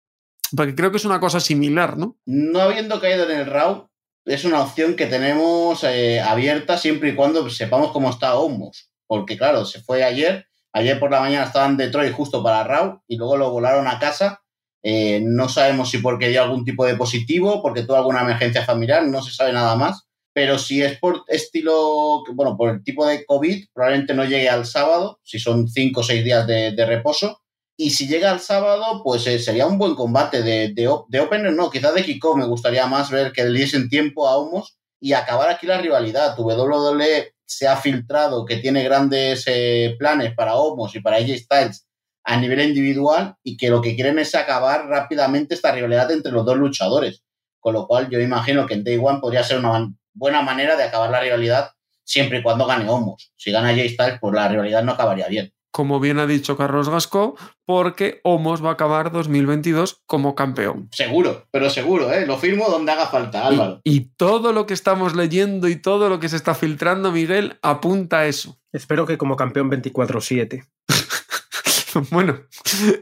[0.56, 2.18] Porque creo que es una cosa similar, ¿no?
[2.26, 3.90] No habiendo caído en el Raw,
[4.26, 8.92] es una opción que tenemos eh, abierta siempre y cuando sepamos cómo está Homos.
[9.08, 13.02] Porque claro, se fue ayer, ayer por la mañana estaba en Detroit justo para Raw
[13.08, 14.42] y luego lo volaron a casa.
[14.84, 19.06] Eh, no sabemos si porque dio algún tipo de positivo, porque tuvo alguna emergencia familiar,
[19.06, 20.07] no se sabe nada más
[20.38, 24.68] pero si es por estilo, bueno, por el tipo de COVID, probablemente no llegue al
[24.68, 27.42] sábado, si son cinco o seis días de, reposo.
[27.76, 31.72] Y si llega al sábado, pues eh, sería un buen combate de, de, de no,
[31.72, 35.50] quizás de kickoff me gustaría más ver que le diesen tiempo a Homos y acabar
[35.50, 36.38] aquí la rivalidad.
[36.38, 41.88] WWE se ha filtrado que tiene grandes eh, planes para Homos y para AJ Styles
[42.26, 46.46] a nivel individual y que lo que quieren es acabar rápidamente esta rivalidad entre los
[46.46, 47.24] dos luchadores.
[47.60, 50.84] Con lo cual yo imagino que en Day One podría ser una, buena manera de
[50.84, 51.72] acabar la rivalidad
[52.04, 53.32] siempre y cuando gane Homos.
[53.36, 55.54] Si gana Jay Styles, pues la rivalidad no acabaría bien.
[55.72, 60.90] Como bien ha dicho Carlos Gasco, porque Homos va a acabar 2022 como campeón.
[60.92, 62.26] Seguro, pero seguro, ¿eh?
[62.26, 63.82] Lo firmo donde haga falta, Álvaro.
[63.84, 68.20] Y, todo lo que estamos leyendo y todo lo que se está filtrando, Miguel, apunta
[68.20, 68.58] a eso.
[68.72, 70.68] Espero que como campeón 24-7.
[72.10, 72.40] bueno,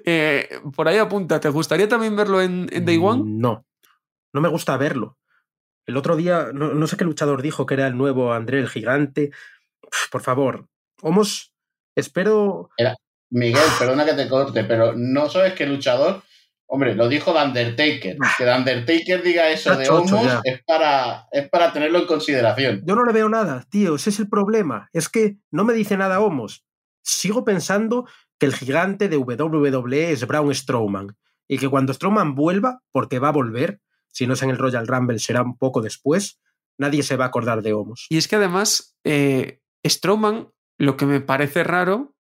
[0.04, 1.40] eh, por ahí apunta.
[1.40, 3.24] ¿Te gustaría también verlo en Day One?
[3.26, 3.66] No,
[4.34, 5.18] no me gusta verlo.
[5.86, 9.32] El otro día, no, sé qué luchador dijo que era el nuevo André el Gigante.
[10.12, 10.68] por favor,
[11.02, 11.54] Homos,
[11.96, 12.70] espero.
[12.78, 12.96] Era,
[13.30, 16.24] Miguel, perdona que te corte, pero no sabes qué luchador.
[16.68, 18.18] Hombre, lo dijo The Undertaker.
[18.38, 22.82] Que The Undertaker diga eso de Homos es para, es para tenerlo en consideración.
[22.86, 23.96] Yo no le veo nada, tío.
[23.96, 24.90] Ese es el problema.
[24.92, 26.66] Es que no me dice nada Homos.
[27.04, 28.08] Sigo pensando
[28.40, 31.16] que el gigante de WWE es Braun Strowman.
[31.48, 33.80] Y que cuando Strowman vuelva, porque va a volver,
[34.16, 36.40] si no es en el Royal Rumble será un poco después,
[36.78, 38.08] nadie se va a acordar de Homos.
[38.10, 40.48] Y es que además, eh, Strowman,
[40.78, 42.16] lo que me parece raro,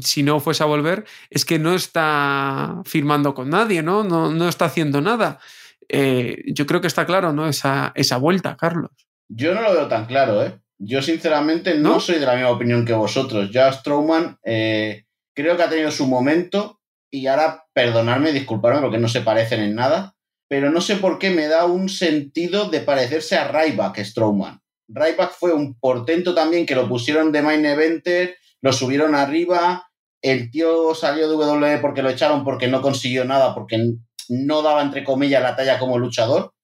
[0.00, 4.04] si no fuese a volver, es que no está firmando con nadie, ¿no?
[4.04, 5.40] No, no está haciendo nada.
[5.88, 7.48] Eh, yo creo que está claro, ¿no?
[7.48, 8.92] Esa, esa vuelta, Carlos.
[9.28, 10.60] Yo no lo veo tan claro, ¿eh?
[10.78, 13.50] Yo sinceramente no, soy de la misma opinión que vosotros.
[13.50, 19.08] Ya Strowman eh, creo que ha tenido su momento y ahora perdonadme, disculparme porque no
[19.08, 20.14] se parecen en nada,
[20.48, 24.60] pero no sé por qué me da un sentido de parecerse a Ryback Strowman.
[24.88, 29.90] Ryback fue un portento también que lo pusieron de main eventer, lo subieron arriba,
[30.22, 33.94] el tío salió de WWE porque lo echaron porque no consiguió nada, porque
[34.30, 36.54] no daba entre comillas la talla como luchador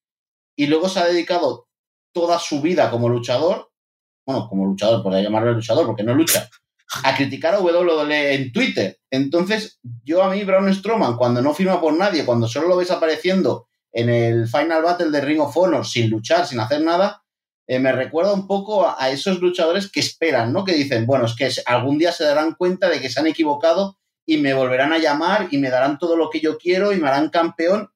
[0.56, 1.68] y luego se ha dedicado
[2.12, 3.70] toda su vida como luchador,
[4.26, 6.48] bueno, como luchador, podría llamarlo luchador porque no lucha,
[7.02, 8.98] a criticar a WWE en Twitter.
[9.10, 12.90] Entonces, yo a mí, Braun Strowman, cuando no firma por nadie, cuando solo lo ves
[12.90, 17.22] apareciendo en el Final Battle de Ring of Honor sin luchar, sin hacer nada,
[17.66, 20.64] eh, me recuerda un poco a, esos luchadores que esperan, ¿no?
[20.64, 23.96] Que dicen, bueno, es que algún día se darán cuenta de que se han equivocado
[24.26, 27.08] y me volverán a llamar y me darán todo lo que yo quiero y me
[27.08, 27.90] harán campeón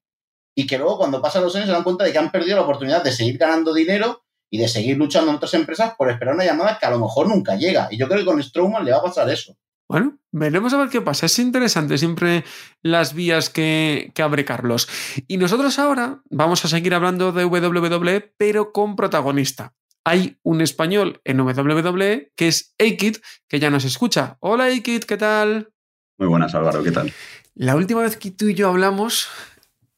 [0.55, 2.63] y que luego cuando pasan los años se dan cuenta de que han perdido la
[2.63, 6.45] oportunidad de seguir ganando dinero y de seguir luchando en otras empresas por esperar una
[6.45, 7.89] llamada que a lo mejor nunca llega.
[7.91, 9.55] Y yo creo que con Strowman le va a pasar eso.
[9.89, 11.25] Bueno, veremos a ver qué pasa.
[11.25, 12.45] Es interesante siempre
[12.83, 14.87] las vías que, que, abre Carlos.
[15.27, 19.73] Y nosotros ahora vamos a seguir hablando de WWE, pero con protagonista.
[20.05, 24.37] Hay un español en WWE que es Aikid, que ya nos escucha.
[24.41, 25.71] Hola Aikid, ¿qué tal?
[26.19, 27.11] Muy buenas Álvaro, ¿qué tal?
[27.55, 29.27] La última vez que tú y yo hablamos,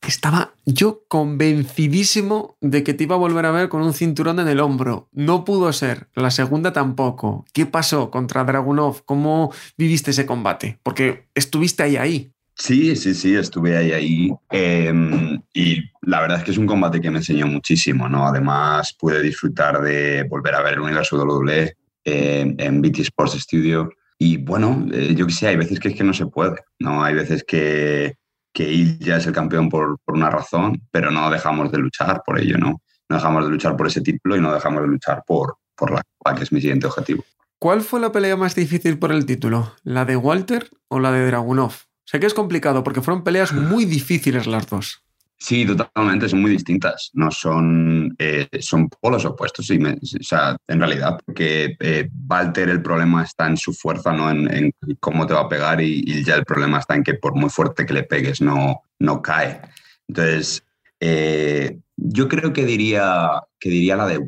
[0.07, 4.47] estaba yo convencidísimo de que te iba a volver a ver con un cinturón en
[4.47, 5.09] el hombro.
[5.11, 6.07] No pudo ser.
[6.15, 7.45] La segunda tampoco.
[7.53, 9.03] ¿Qué pasó contra Dragunov?
[9.05, 10.79] ¿Cómo viviste ese combate?
[10.83, 12.31] Porque estuviste ahí, ahí.
[12.55, 14.31] Sí, sí, sí, estuve ahí, ahí.
[14.49, 18.27] Em, y la verdad es que es un combate que me enseñó muchísimo, ¿no?
[18.27, 23.89] Además, pude disfrutar de volver a ver el universo WWE eh, en BT Sports Studio.
[24.19, 27.03] Y bueno, eh, yo qué sé, hay veces que es que no se puede, ¿no?
[27.03, 28.15] Hay veces que
[28.53, 32.57] que ya es el campeón por, una razón, pero no dejamos de luchar por ello,
[32.57, 32.81] ¿no?
[33.09, 36.01] No dejamos de luchar por ese título y no dejamos de luchar por, por la
[36.17, 37.23] Copa, que es mi siguiente objetivo.
[37.59, 39.73] ¿Cuál fue la pelea más difícil por el título?
[39.83, 41.73] ¿La de Walter o la de Dragunov?
[42.05, 45.03] Sé que es complicado porque fueron peleas muy difíciles las dos.
[45.41, 47.10] Sí, totalmente, son muy distintas.
[47.13, 52.84] No son, eh, son polos opuestos, sí, o sea, en realidad, porque eh, Walter el
[52.84, 56.45] problema está en su fuerza, no en, cómo te va a pegar, y, ya el
[56.45, 59.62] problema está en que por muy fuerte que le pegues no, no cae.
[60.08, 60.63] Entonces,
[60.99, 64.19] eh, yo creo que diría, que diría la de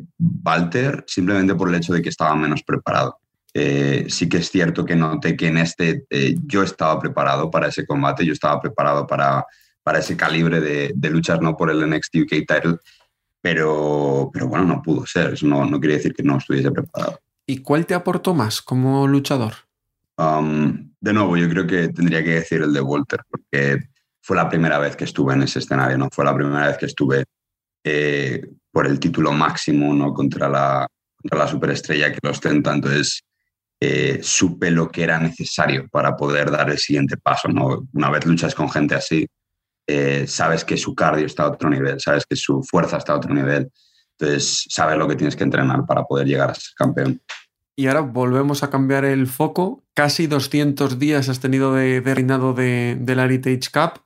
[0.43, 3.19] Walter simplemente por el hecho de que estaba menos preparado.
[3.53, 6.05] sí que es cierto que noté que en este
[6.47, 9.45] yo estaba preparado para ese combate, yo estaba preparado para
[9.83, 12.77] para ese calibre de, de luchas no por el NXT UK title,
[13.41, 15.33] pero, pero bueno, no pudo ser.
[15.33, 17.19] Eso no, no quiere decir que no estuviese preparado.
[17.45, 19.53] ¿Y cuál te aportó más como luchador?
[20.17, 23.79] Um, de nuevo, yo creo que tendría que decir el de Walter, porque
[24.21, 26.07] fue la primera vez que estuve en ese escenario, ¿no?
[26.09, 27.25] Fue la primera vez que estuve
[27.83, 28.41] eh,
[28.71, 30.13] por el título máximo, ¿no?
[30.13, 32.73] Contra la, contra la superestrella que lo ostenta.
[32.73, 33.21] Entonces,
[33.81, 37.85] eh, supe lo que era necesario para poder dar el siguiente paso, ¿no?
[37.91, 39.27] Una vez luchas con gente así,
[39.87, 43.17] eh, sabes que su cardio está a otro nivel, sabes que su fuerza está a
[43.17, 43.71] otro nivel.
[44.17, 47.21] Entonces, sabes lo que tienes que entrenar para poder llegar a ser campeón.
[47.75, 49.83] Y ahora volvemos a cambiar el foco.
[49.95, 54.01] Casi 200 días has tenido de, reinado de, la Heritage Cup.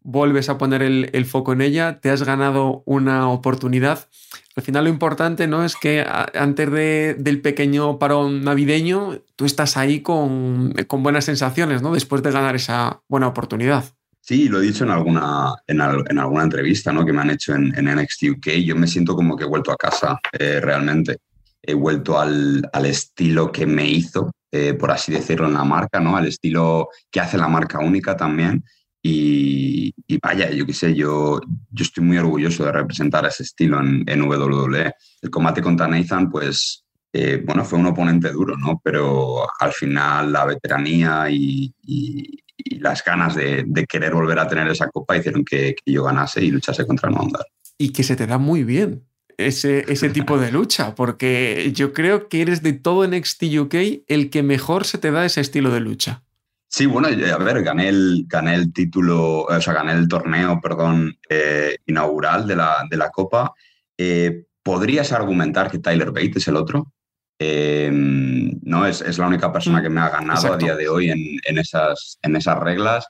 [0.00, 2.00] Vuelves a poner el, foco en ella.
[2.00, 4.08] Te has ganado una oportunidad.
[4.56, 10.00] Al final lo importante no es que antes del pequeño parón navideño tú estás ahí
[10.00, 11.92] con, con buenas sensaciones, ¿no?
[11.92, 13.84] Después de ganar esa buena oportunidad.
[14.26, 17.04] Sí, lo he dicho en alguna, en, alguna entrevista ¿no?
[17.04, 18.46] que me han hecho en, en, NXT UK.
[18.64, 21.18] Yo me siento como que he vuelto a casa eh, realmente.
[21.60, 26.00] He vuelto al, al, estilo que me hizo, eh, por así decirlo, en la marca,
[26.00, 26.16] ¿no?
[26.16, 28.64] al estilo que hace la marca única también.
[29.02, 31.38] Y, y vaya, yo qué sé, yo,
[31.70, 34.90] yo estoy muy orgulloso de representar ese estilo en, en WWE.
[35.20, 36.82] El combate contra Nathan, pues,
[37.12, 38.80] eh, bueno, fue un oponente duro, ¿no?
[38.82, 44.88] Pero al final la veteranía y, y las ganas de, querer volver a tener esa
[44.88, 47.46] copa hicieron que, yo ganase y luchase contra el Noandar.
[47.78, 49.04] Y que se te da muy bien
[49.36, 53.74] ese, ese tipo de lucha, porque yo creo que eres de todo en UK
[54.06, 56.22] el que mejor se te da ese estilo de lucha.
[56.68, 61.16] Sí, bueno, a ver, gané el, gané el título, o sea, gané el torneo, perdón,
[61.28, 63.54] eh, inaugural de la, de la Copa.
[63.96, 66.92] Eh, ¿Podrías argumentar que Tyler Bate es el otro?
[67.38, 71.10] Em, no es, es, la única persona que me ha ganado a día de hoy
[71.10, 73.06] en, en, esas, en esas reglas.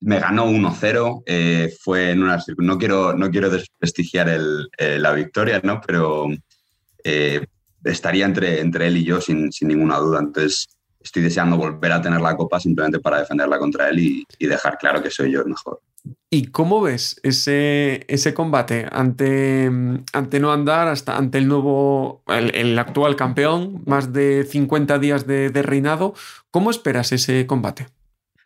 [0.00, 5.12] Me ganó 1-0, eh, fue en una no quiero no quiero desprestigiar el, eh, la
[5.12, 5.80] victoria, ¿no?
[5.84, 6.28] Pero
[7.02, 7.44] eh,
[7.84, 10.20] estaría entre, entre él y yo sin, sin, ninguna duda.
[10.20, 10.68] Entonces
[11.00, 14.78] estoy deseando volver a tener la copa simplemente para defenderla contra él y, y dejar
[14.78, 15.80] claro que soy yo el mejor.
[16.30, 19.70] ¿Y cómo ves ese, ese combate ante,
[20.12, 25.50] ante no andar hasta ante el nuevo, el, actual campeón, más de 50 días de,
[25.62, 26.14] reinado?
[26.50, 27.86] ¿Cómo esperas ese combate?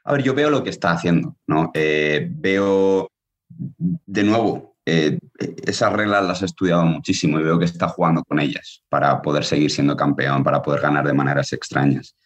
[0.05, 1.70] A ver, yo veo lo que está haciendo, ¿no?
[1.75, 3.09] Eh, veo
[3.48, 5.18] de nuevo, eh,
[5.64, 9.44] esas reglas las he estudiado muchísimo y veo que está jugando con ellas para poder
[9.44, 12.16] seguir siendo campeón, para poder ganar de maneras extrañas.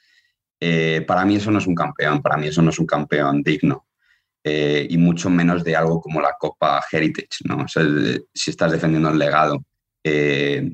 [0.61, 3.43] Eh, para mí eso no es un campeón, para mí eso no es un campeón
[3.43, 3.87] digno.
[4.49, 7.67] Eh, y mucho menos de algo como la Copa Heritage, ¿no?
[7.67, 9.65] si estás defendiendo el legado
[10.05, 10.73] de,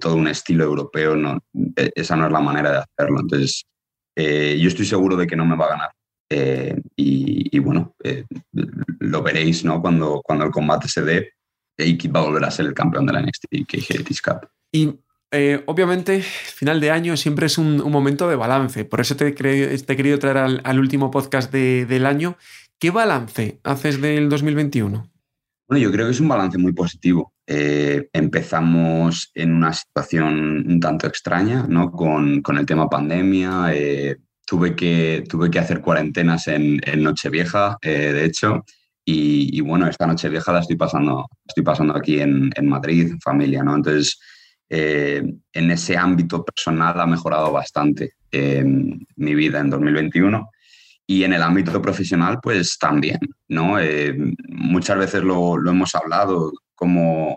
[0.00, 1.40] todo un estilo europeo, no,
[1.76, 3.18] e, esa no es la manera de hacerlo.
[3.20, 3.64] Entonces,
[4.16, 5.90] yo estoy seguro de que no me va a ganar.
[6.94, 7.96] y, bueno,
[9.00, 9.80] lo veréis ¿no?
[9.80, 11.32] cuando, cuando el combate se dé.
[11.76, 14.48] Eikid va a volver a ser el campeón de la NXT Heritage Cup.
[14.70, 15.00] Y
[15.32, 18.84] eh, obviamente, final de año siempre es un, momento de balance.
[18.84, 22.36] Por eso te, he querido traer al, último podcast del año.
[22.80, 25.06] ¿Qué balance haces del 2021?
[25.68, 27.34] Bueno, yo creo que es un balance muy positivo.
[27.46, 31.92] Eh, empezamos en una situación un tanto extraña, ¿no?
[31.92, 33.66] Con, con el tema pandemia.
[33.74, 34.16] Eh,
[34.46, 38.64] tuve, que, tuve que hacer cuarentenas en, en Nochevieja, de hecho.
[39.04, 43.62] Y, bueno, esta noche vieja la estoy pasando, estoy pasando aquí en, en Madrid, familia,
[43.62, 43.74] ¿no?
[43.74, 44.18] Entonces,
[44.70, 50.48] eh, en ese ámbito personal ha mejorado bastante eh, mi vida en 2021
[51.10, 53.18] y en el ámbito profesional pues también,
[53.48, 53.80] ¿no?
[53.80, 54.16] Eh,
[54.48, 57.36] muchas veces lo, hemos hablado, como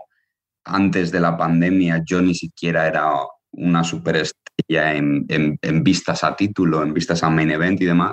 [0.64, 3.10] antes de la pandemia yo ni siquiera era
[3.50, 8.12] una superestrella en, en, en vistas a título, en vistas a main event y demás,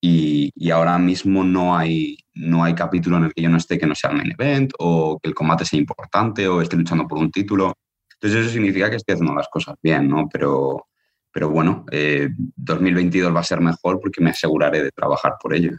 [0.00, 3.78] y, y, ahora mismo no hay, no hay capítulo en el que yo no esté
[3.78, 7.06] que no sea el main event o que el combate sea importante o esté luchando
[7.06, 7.72] por un título.
[8.14, 10.28] Entonces eso significa que estoy haciendo las cosas bien, ¿no?
[10.28, 10.87] Pero,
[11.38, 11.86] pero bueno,
[12.56, 15.70] 2022 eh, va a ser mejor porque me aseguraré de trabajar por ello.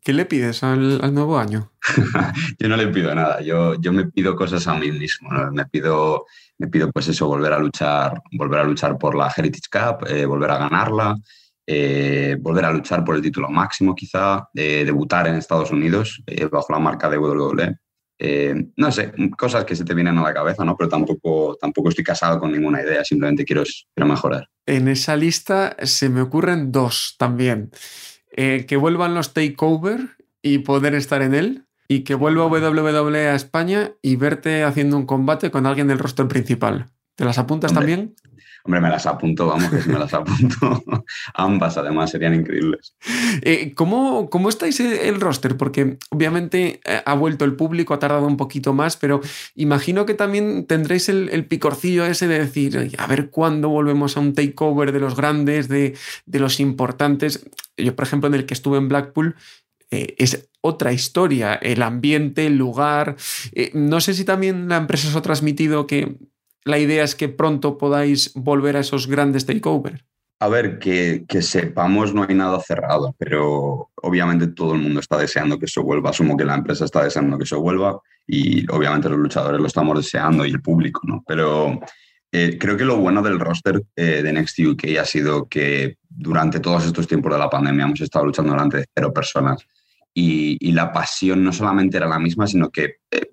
[0.00, 1.72] ¿Qué le pides al, nuevo año?
[2.60, 6.24] yo no le pido nada, yo, yo me pido cosas a mí mismo, me, pido,
[6.58, 10.24] me pido pues eso, volver a luchar, volver a luchar por la Heritage Cup, eh,
[10.24, 11.16] volver a ganarla,
[11.66, 16.78] eh, volver a luchar por el título máximo quizá, debutar en Estados Unidos bajo la
[16.78, 17.76] marca de WWE
[18.18, 20.76] eh, no sé, cosas que se te vienen a la cabeza, ¿no?
[20.76, 23.62] Pero tampoco, tampoco estoy casado con ninguna idea, simplemente quiero,
[23.94, 24.48] quiero mejorar.
[24.66, 27.70] En esa lista se me ocurren dos también.
[28.32, 30.00] Eh, que vuelvan los takeover
[30.42, 31.64] y poder estar en él.
[31.90, 36.28] Y que vuelva WWE a España y verte haciendo un combate con alguien del roster
[36.28, 36.86] principal.
[37.14, 38.14] ¿Te las apuntas también?
[38.64, 40.82] Hombre, me las apunto, vamos, que me las apunto.
[41.34, 42.94] Ambas, además, serían increíbles.
[43.42, 45.56] Eh, ¿cómo, ¿cómo, estáis el roster?
[45.56, 49.20] Porque obviamente eh, ha vuelto el público, ha tardado un poquito más, pero
[49.54, 54.34] imagino que también tendréis el, picorcillo ese de decir, a ver cuándo volvemos a un
[54.34, 57.48] takeover de los grandes, de, de los importantes.
[57.76, 59.36] Yo, por ejemplo, en el que estuve en Blackpool,
[59.90, 63.16] eh, es otra historia, el ambiente, el lugar.
[63.72, 66.16] no sé si también la empresa os ha transmitido que
[66.64, 70.04] la idea es que pronto podáis volver a esos grandes takeovers.
[70.40, 75.58] A ver, que, sepamos, no hay nada cerrado, pero obviamente todo el mundo está deseando
[75.58, 76.10] que eso vuelva.
[76.10, 79.96] Asumo que la empresa está deseando que eso vuelva y obviamente los luchadores lo estamos
[79.96, 81.24] deseando y el público, ¿no?
[81.26, 81.80] Pero
[82.30, 86.60] eh, creo que lo bueno del roster eh, de Next UK ha sido que durante
[86.60, 89.66] todos estos tiempos de la pandemia hemos estado luchando delante de cero personas
[90.14, 93.28] y, la pasión no solamente era la misma, sino que eh,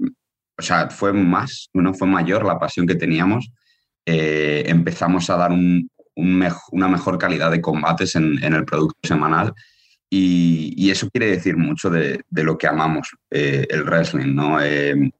[0.57, 3.51] o sea, fue más, bueno, fue mayor la pasión que teníamos.
[4.05, 5.51] Eh, empezamos a dar
[6.15, 9.53] una mejor calidad de combates en, el producto semanal
[10.09, 14.61] y, eso quiere decir mucho de, lo que amamos eh, el wrestling, ¿no?
[14.61, 15.11] Eh,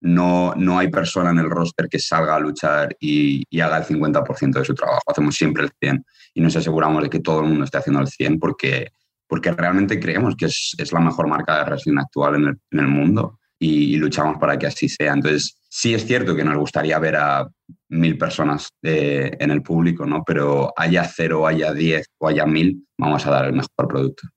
[0.00, 4.58] no, no hay persona en el roster que salga a luchar y, haga el 50%
[4.58, 5.00] de su trabajo.
[5.06, 8.08] Hacemos siempre el 100% y nos aseguramos de que todo el mundo esté haciendo el
[8.08, 8.92] 100% porque,
[9.26, 13.96] porque realmente creemos que es, la mejor marca de wrestling actual en el mundo y,
[13.96, 15.12] luchamos para que así sea.
[15.12, 17.48] Entonces, sí es cierto que nos gustaría ver a
[17.88, 20.22] mil personas eh, en el público, ¿no?
[20.24, 24.28] Pero haya cero, haya diez o haya mil, vamos a dar el mejor producto.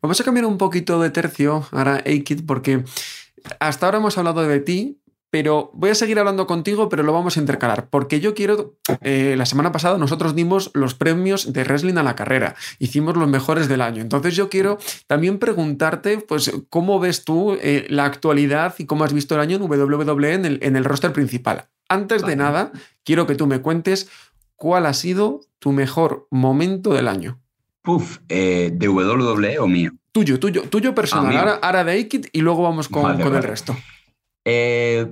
[0.00, 2.84] Vamos a cambiar un poquito de tercio ahora, A-Kid, porque
[3.60, 5.01] hasta ahora hemos hablado de ti,
[5.32, 9.34] pero voy a seguir hablando contigo, pero lo vamos a intercalar, porque yo quiero, eh,
[9.38, 13.66] la semana pasada nosotros dimos los premios de wrestling a la carrera, hicimos los mejores
[13.66, 14.76] del año, entonces yo quiero
[15.06, 19.56] también preguntarte, pues, ¿cómo ves tú eh, la actualidad y cómo has visto el año
[19.56, 21.64] en WWE en el, en el roster principal?
[21.88, 22.70] Antes de nada,
[23.02, 24.10] quiero que tú me cuentes
[24.56, 27.40] cuál ha sido tu mejor momento del año.
[27.80, 29.92] Puf, eh, ¿de WWE o mío?
[30.12, 31.48] Tuyo, tuyo, tuyo personal.
[31.48, 33.74] Ah, ahora, de Aikid y luego vamos con, con el resto.
[34.44, 35.06] Eh,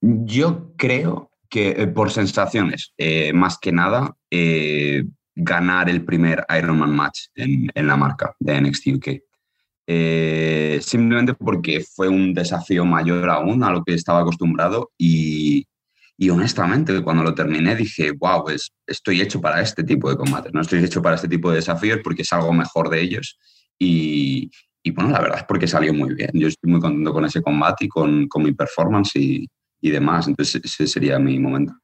[0.00, 4.16] yo creo que eh, por sensaciones, eh, más que nada,
[5.34, 9.08] ganar el primer Ironman match en, la marca de NXT UK.
[10.82, 15.66] simplemente porque fue un desafío mayor aún a lo que estaba acostumbrado y,
[16.18, 20.52] y honestamente cuando lo terminé dije, wow, pues estoy hecho para este tipo de combates,
[20.52, 23.38] no estoy hecho para este tipo de desafíos porque es algo mejor de ellos
[23.78, 24.50] y,
[24.86, 26.30] y bueno, la verdad es porque salió muy bien.
[26.32, 29.44] Yo estoy muy contento con ese combate y con, con mi performance y,
[29.80, 31.74] y demás, entonces ese sería mi momento.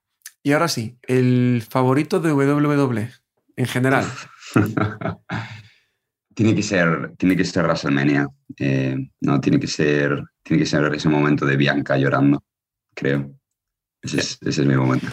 [0.44, 3.10] Y ahora sí, el favorito de WWE
[3.56, 4.06] en general.
[6.34, 8.28] tiene que ser, tiene que ser WrestleMania.
[8.56, 12.44] Eh, no, tiene que ser, tiene que ser ese momento de Bianca llorando,
[12.94, 13.34] creo.
[14.00, 15.08] Ese es, ese es mi momento.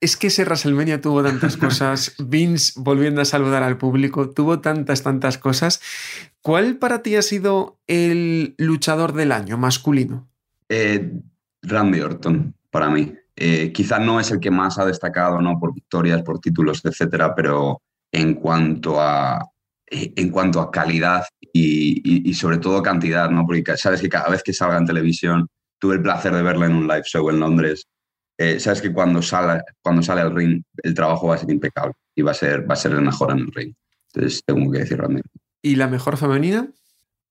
[0.00, 5.02] Es que ese WrestleMania tuvo tantas cosas, Vince volviendo a saludar al público, tuvo tantas,
[5.02, 5.80] tantas cosas.
[6.40, 10.28] ¿Cuál para ti ha sido el luchador del año masculino?
[10.68, 11.12] Eh,
[11.62, 13.14] Randy Orton, para mí.
[13.36, 15.58] Eh, quizá no es el que más ha destacado, ¿no?
[15.58, 17.82] Por victorias, por títulos, etcétera, pero
[18.12, 19.50] en cuanto a,
[19.90, 23.46] eh, en cuanto a calidad y, sobre todo cantidad, ¿no?
[23.46, 25.48] Porque sabes que cada vez que salga en televisión,
[25.78, 27.86] tuve el placer de verla en un live show en Londres,
[28.40, 31.92] eh, sabes que cuando sale, cuando sale al ring el trabajo va a ser impecable
[32.14, 33.74] y va a ser, va a ser el mejor en el ring.
[34.14, 35.28] Entonces tengo que decir realmente.
[35.60, 36.72] ¿Y la mejor femenina?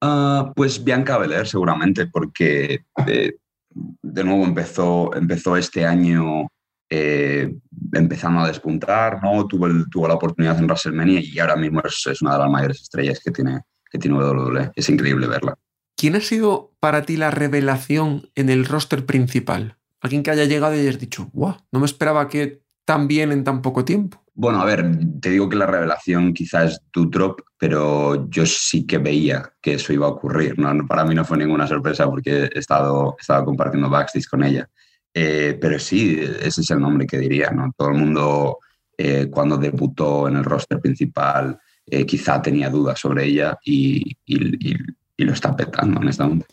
[0.04, 3.34] Uh, pues Bianca Belair seguramente, porque eh,
[3.74, 6.48] de nuevo empezó, empezó este año
[6.92, 7.56] eh,
[7.92, 9.48] empezando a despuntar, ¿no?
[9.48, 13.20] Tuvo, tuvo la oportunidad en WrestleMania y ahora mismo es, una de las mayores estrellas
[13.20, 14.74] que tiene, que tiene WWE.
[14.76, 15.56] Es increíble verla.
[15.98, 19.79] ¿Quién ha sido para ti la revelación en el roster principal?
[20.02, 23.44] Alguien que haya llegado y hayas dicho, wow, no me esperaba que tan bien en
[23.44, 24.24] tan poco tiempo.
[24.34, 24.86] Bueno, a ver,
[25.20, 29.92] te digo que la revelación quizás es Dutrop, pero yo sí que veía que eso
[29.92, 30.58] iba a ocurrir.
[30.58, 30.88] ¿no?
[30.88, 34.70] Para mí no fue ninguna sorpresa porque he estado, he estado compartiendo backstage con ella.
[35.14, 37.74] Eh, pero sí, ese es el nombre que diría, ¿no?
[37.76, 38.60] Todo el mundo
[38.98, 44.76] eh, cuando debutó en el roster principal eh, quizá tenía dudas sobre ella y, y,
[45.18, 46.46] lo está petando, honestamente.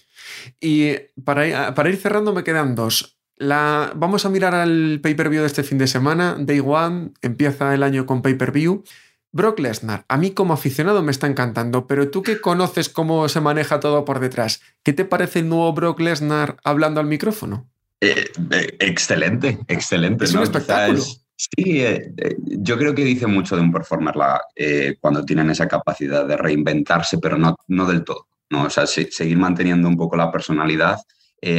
[0.61, 0.93] Y
[1.25, 3.16] para, para, ir cerrando me quedan dos.
[3.37, 6.37] La, vamos a mirar al pay-per-view de este fin de semana.
[6.39, 8.83] Day One empieza el año con pay-per-view.
[9.33, 13.43] Brock Lesnar, a mí como aficionado me está encantando, pero tú que conoces cómo se
[13.43, 17.69] maneja todo por detrás, ¿qué te parece el nuevo Brock Lesnar hablando al micrófono?
[18.01, 20.25] Eh, eh, excelente, excelente.
[20.25, 21.03] Es un espectáculo.
[21.03, 24.41] sí, eh, yo creo que dice mucho de un performer la,
[25.01, 28.27] cuando tienen esa capacidad de reinventarse, pero no, no del todo.
[28.49, 28.65] ¿no?
[28.65, 30.97] O sea, seguir manteniendo un poco la personalidad.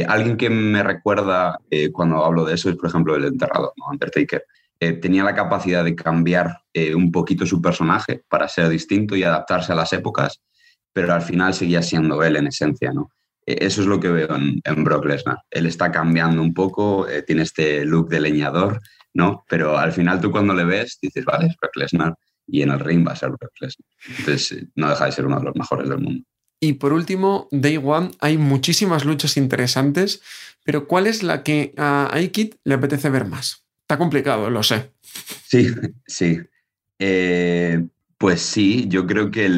[0.06, 1.58] Alguien que me recuerda
[1.92, 3.86] cuando hablo de eso es, por ejemplo, el enterrador, ¿no?
[3.90, 4.44] Undertaker.
[4.78, 6.58] tenía la capacidad de cambiar
[6.94, 10.42] un poquito su personaje para ser distinto y adaptarse a las épocas,
[10.92, 13.10] pero al final seguía siendo él en esencia, ¿no?
[13.48, 15.38] Eso es lo que veo en, Brock Lesnar.
[15.50, 18.78] Él está cambiando un poco, eh, tiene este look de leñador,
[19.14, 19.44] ¿no?
[19.48, 22.14] Pero al final tú cuando le ves dices, vale, es Brock Lesnar
[22.46, 23.86] y en el ring va a ser Brock Lesnar.
[24.18, 26.24] Entonces eh, no deja de ser uno de los mejores del mundo.
[26.60, 30.22] Y por último, Day One, hay muchísimas luchas interesantes,
[30.64, 33.64] pero ¿cuál es la que a Aikid le apetece ver más?
[33.82, 34.90] Está complicado, lo sé.
[35.46, 35.68] Sí,
[36.06, 36.38] sí.
[36.98, 37.86] Eh,
[38.18, 39.48] pues sí, yo creo que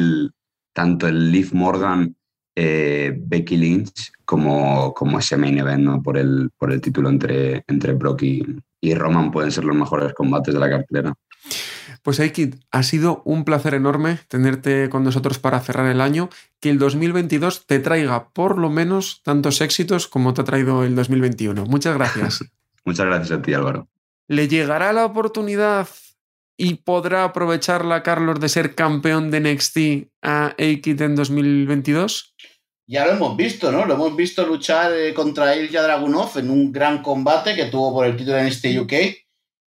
[0.73, 2.15] tanto el Liv Morgan
[2.55, 6.01] eh, Becky Lynch como, como ese main event ¿no?
[6.01, 10.53] por, el, por el título entre, entre Brock y, Roman pueden ser los mejores combates
[10.53, 11.13] de la cartelera.
[12.03, 16.29] Pues Aikid, ha sido un placer enorme tenerte con nosotros para cerrar el año.
[16.59, 20.95] Que el 2022 te traiga por lo menos tantos éxitos como te ha traído el
[20.95, 21.65] 2021.
[21.65, 22.43] Muchas gracias.
[22.85, 23.87] Muchas gracias a ti, Álvaro.
[24.27, 25.87] ¿Le llegará la oportunidad
[26.57, 29.77] y podrá aprovecharla Carlos de ser campeón de NXT
[30.23, 32.35] a Aikid en 2022?
[32.87, 33.85] Ya lo hemos visto, ¿no?
[33.85, 38.05] Lo hemos visto luchar eh, contra Ilya Dragunov en un gran combate que tuvo por
[38.05, 38.93] el título de NXT UK.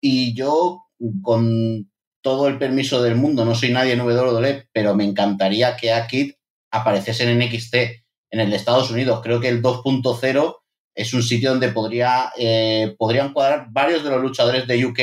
[0.02, 0.88] Y yo,
[1.22, 1.90] con
[2.26, 6.34] todo el permiso del mundo, no soy nadie en WWE, pero me encantaría que Akid
[6.72, 9.20] apareciese en NXT, en el de Estados Unidos.
[9.22, 10.56] Creo que el 2.0
[10.96, 15.00] es un sitio donde podría, eh, podrían cuadrar varios de los luchadores de UK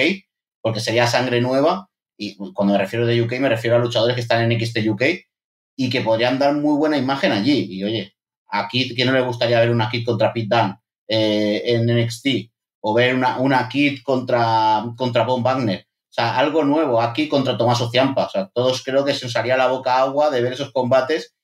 [0.60, 1.88] porque sería sangre nueva.
[2.18, 5.02] Y cuando me refiero de UK, me refiero a luchadores que están en XT UK
[5.76, 7.68] y que podrían dar muy buena imagen allí.
[7.70, 8.16] Y oye,
[8.50, 10.74] a Kid, ¿quién no le gustaría ver una Kid contra Pete Dunne
[11.06, 12.50] eh, en NXT?
[12.80, 15.86] O ver una, una Kid contra, contra Von Wagner.
[16.12, 18.26] O sea, algo nuevo aquí contra Tomaso Ciampa.
[18.26, 21.34] O sea, todos creo que se os haría la boca agua de ver esos combates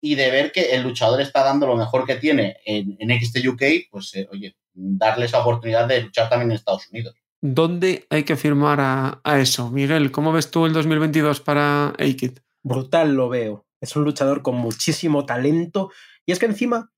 [0.00, 3.46] y de ver que el luchador está dando lo mejor que tiene en, en XT
[3.46, 7.14] UK, pues eh, oye, darle esa oportunidad de luchar también en Estados Unidos.
[7.42, 9.70] ¿Dónde hay que firmar a, eso?
[9.70, 12.38] Miguel, ¿cómo ves tú el 2022 para Aikid?
[12.62, 13.66] Brutal lo veo.
[13.82, 15.90] Es un luchador con muchísimo talento.
[16.24, 16.90] Y es que encima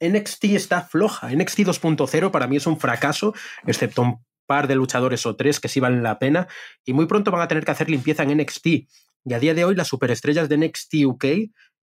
[0.00, 1.30] NXT está floja.
[1.30, 3.32] NXT 2.0 para mí es un fracaso,
[3.64, 6.48] excepto un par de luchadores o tres que sí valen la pena.
[6.84, 8.66] Y muy pronto van a tener que hacer limpieza en NXT.
[8.66, 11.24] Y a día de hoy las superestrellas de NXT UK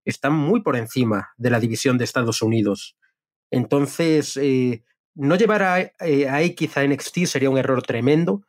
[0.05, 2.97] están muy por encima de la división de Estados Unidos.
[3.51, 4.83] Entonces, eh,
[5.15, 8.43] no llevar a, eh, X a NXT sería un error tremendo,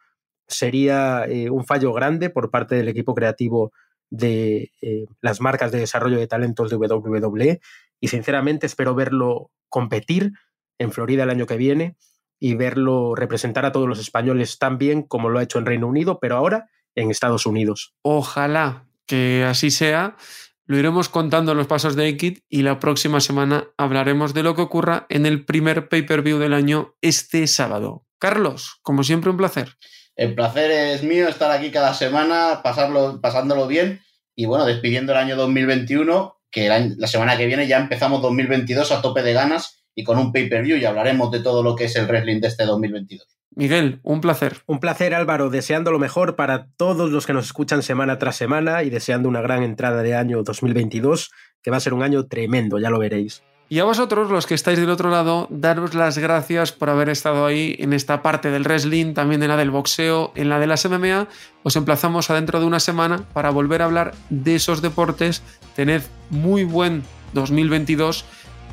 [0.47, 3.73] sería eh, un fallo grande por parte del equipo creativo
[4.11, 7.61] de eh, las marcas de desarrollo de talentos de WWE
[7.99, 10.33] y sinceramente espero verlo competir
[10.79, 11.97] en Florida el año que viene
[12.45, 15.87] y verlo representar a todos los españoles tan bien como lo ha hecho en Reino
[15.87, 17.95] Unido, pero ahora en Estados Unidos.
[18.03, 20.17] Ojalá que así sea.
[20.65, 24.57] Lo iremos contando en los pasos de Ekid y la próxima semana hablaremos de lo
[24.57, 28.07] que ocurra en el primer pay-per-view del año este sábado.
[28.19, 29.77] Carlos, como siempre, un placer.
[30.17, 34.01] El placer es mío estar aquí cada semana, pasarlo, pasándolo bien
[34.35, 39.01] y bueno, despidiendo el año 2021, que la semana que viene ya empezamos 2022 a
[39.01, 42.07] tope de ganas y con un pay-per-view y hablaremos de todo lo que es el
[42.07, 43.27] wrestling de este 2022.
[43.55, 44.63] Miguel, un placer.
[44.67, 48.83] Un placer, Álvaro, deseando lo mejor para todos los que nos escuchan semana tras semana
[48.83, 51.31] y deseando una gran entrada de año 2022,
[51.63, 53.43] que va a ser un año tremendo, ya lo veréis.
[53.69, 57.47] Y a vosotros, los que estáis del otro lado, daros las gracias por haber estado
[57.47, 60.87] ahí en esta parte del wrestling, también en la del boxeo, en la de las
[60.87, 61.29] MMA.
[61.63, 65.43] Os emplazamos a dentro de una semana para volver a hablar de esos deportes.
[65.75, 68.27] Tened muy buen 2022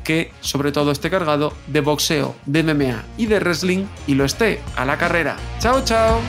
[0.04, 4.60] que sobre todo esté cargado de boxeo, de MMA y de wrestling y lo esté
[4.76, 5.36] a la carrera.
[5.58, 6.20] ¡Chao, chao!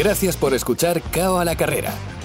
[0.00, 1.92] Gracias por escuchar Cao a la Carrera,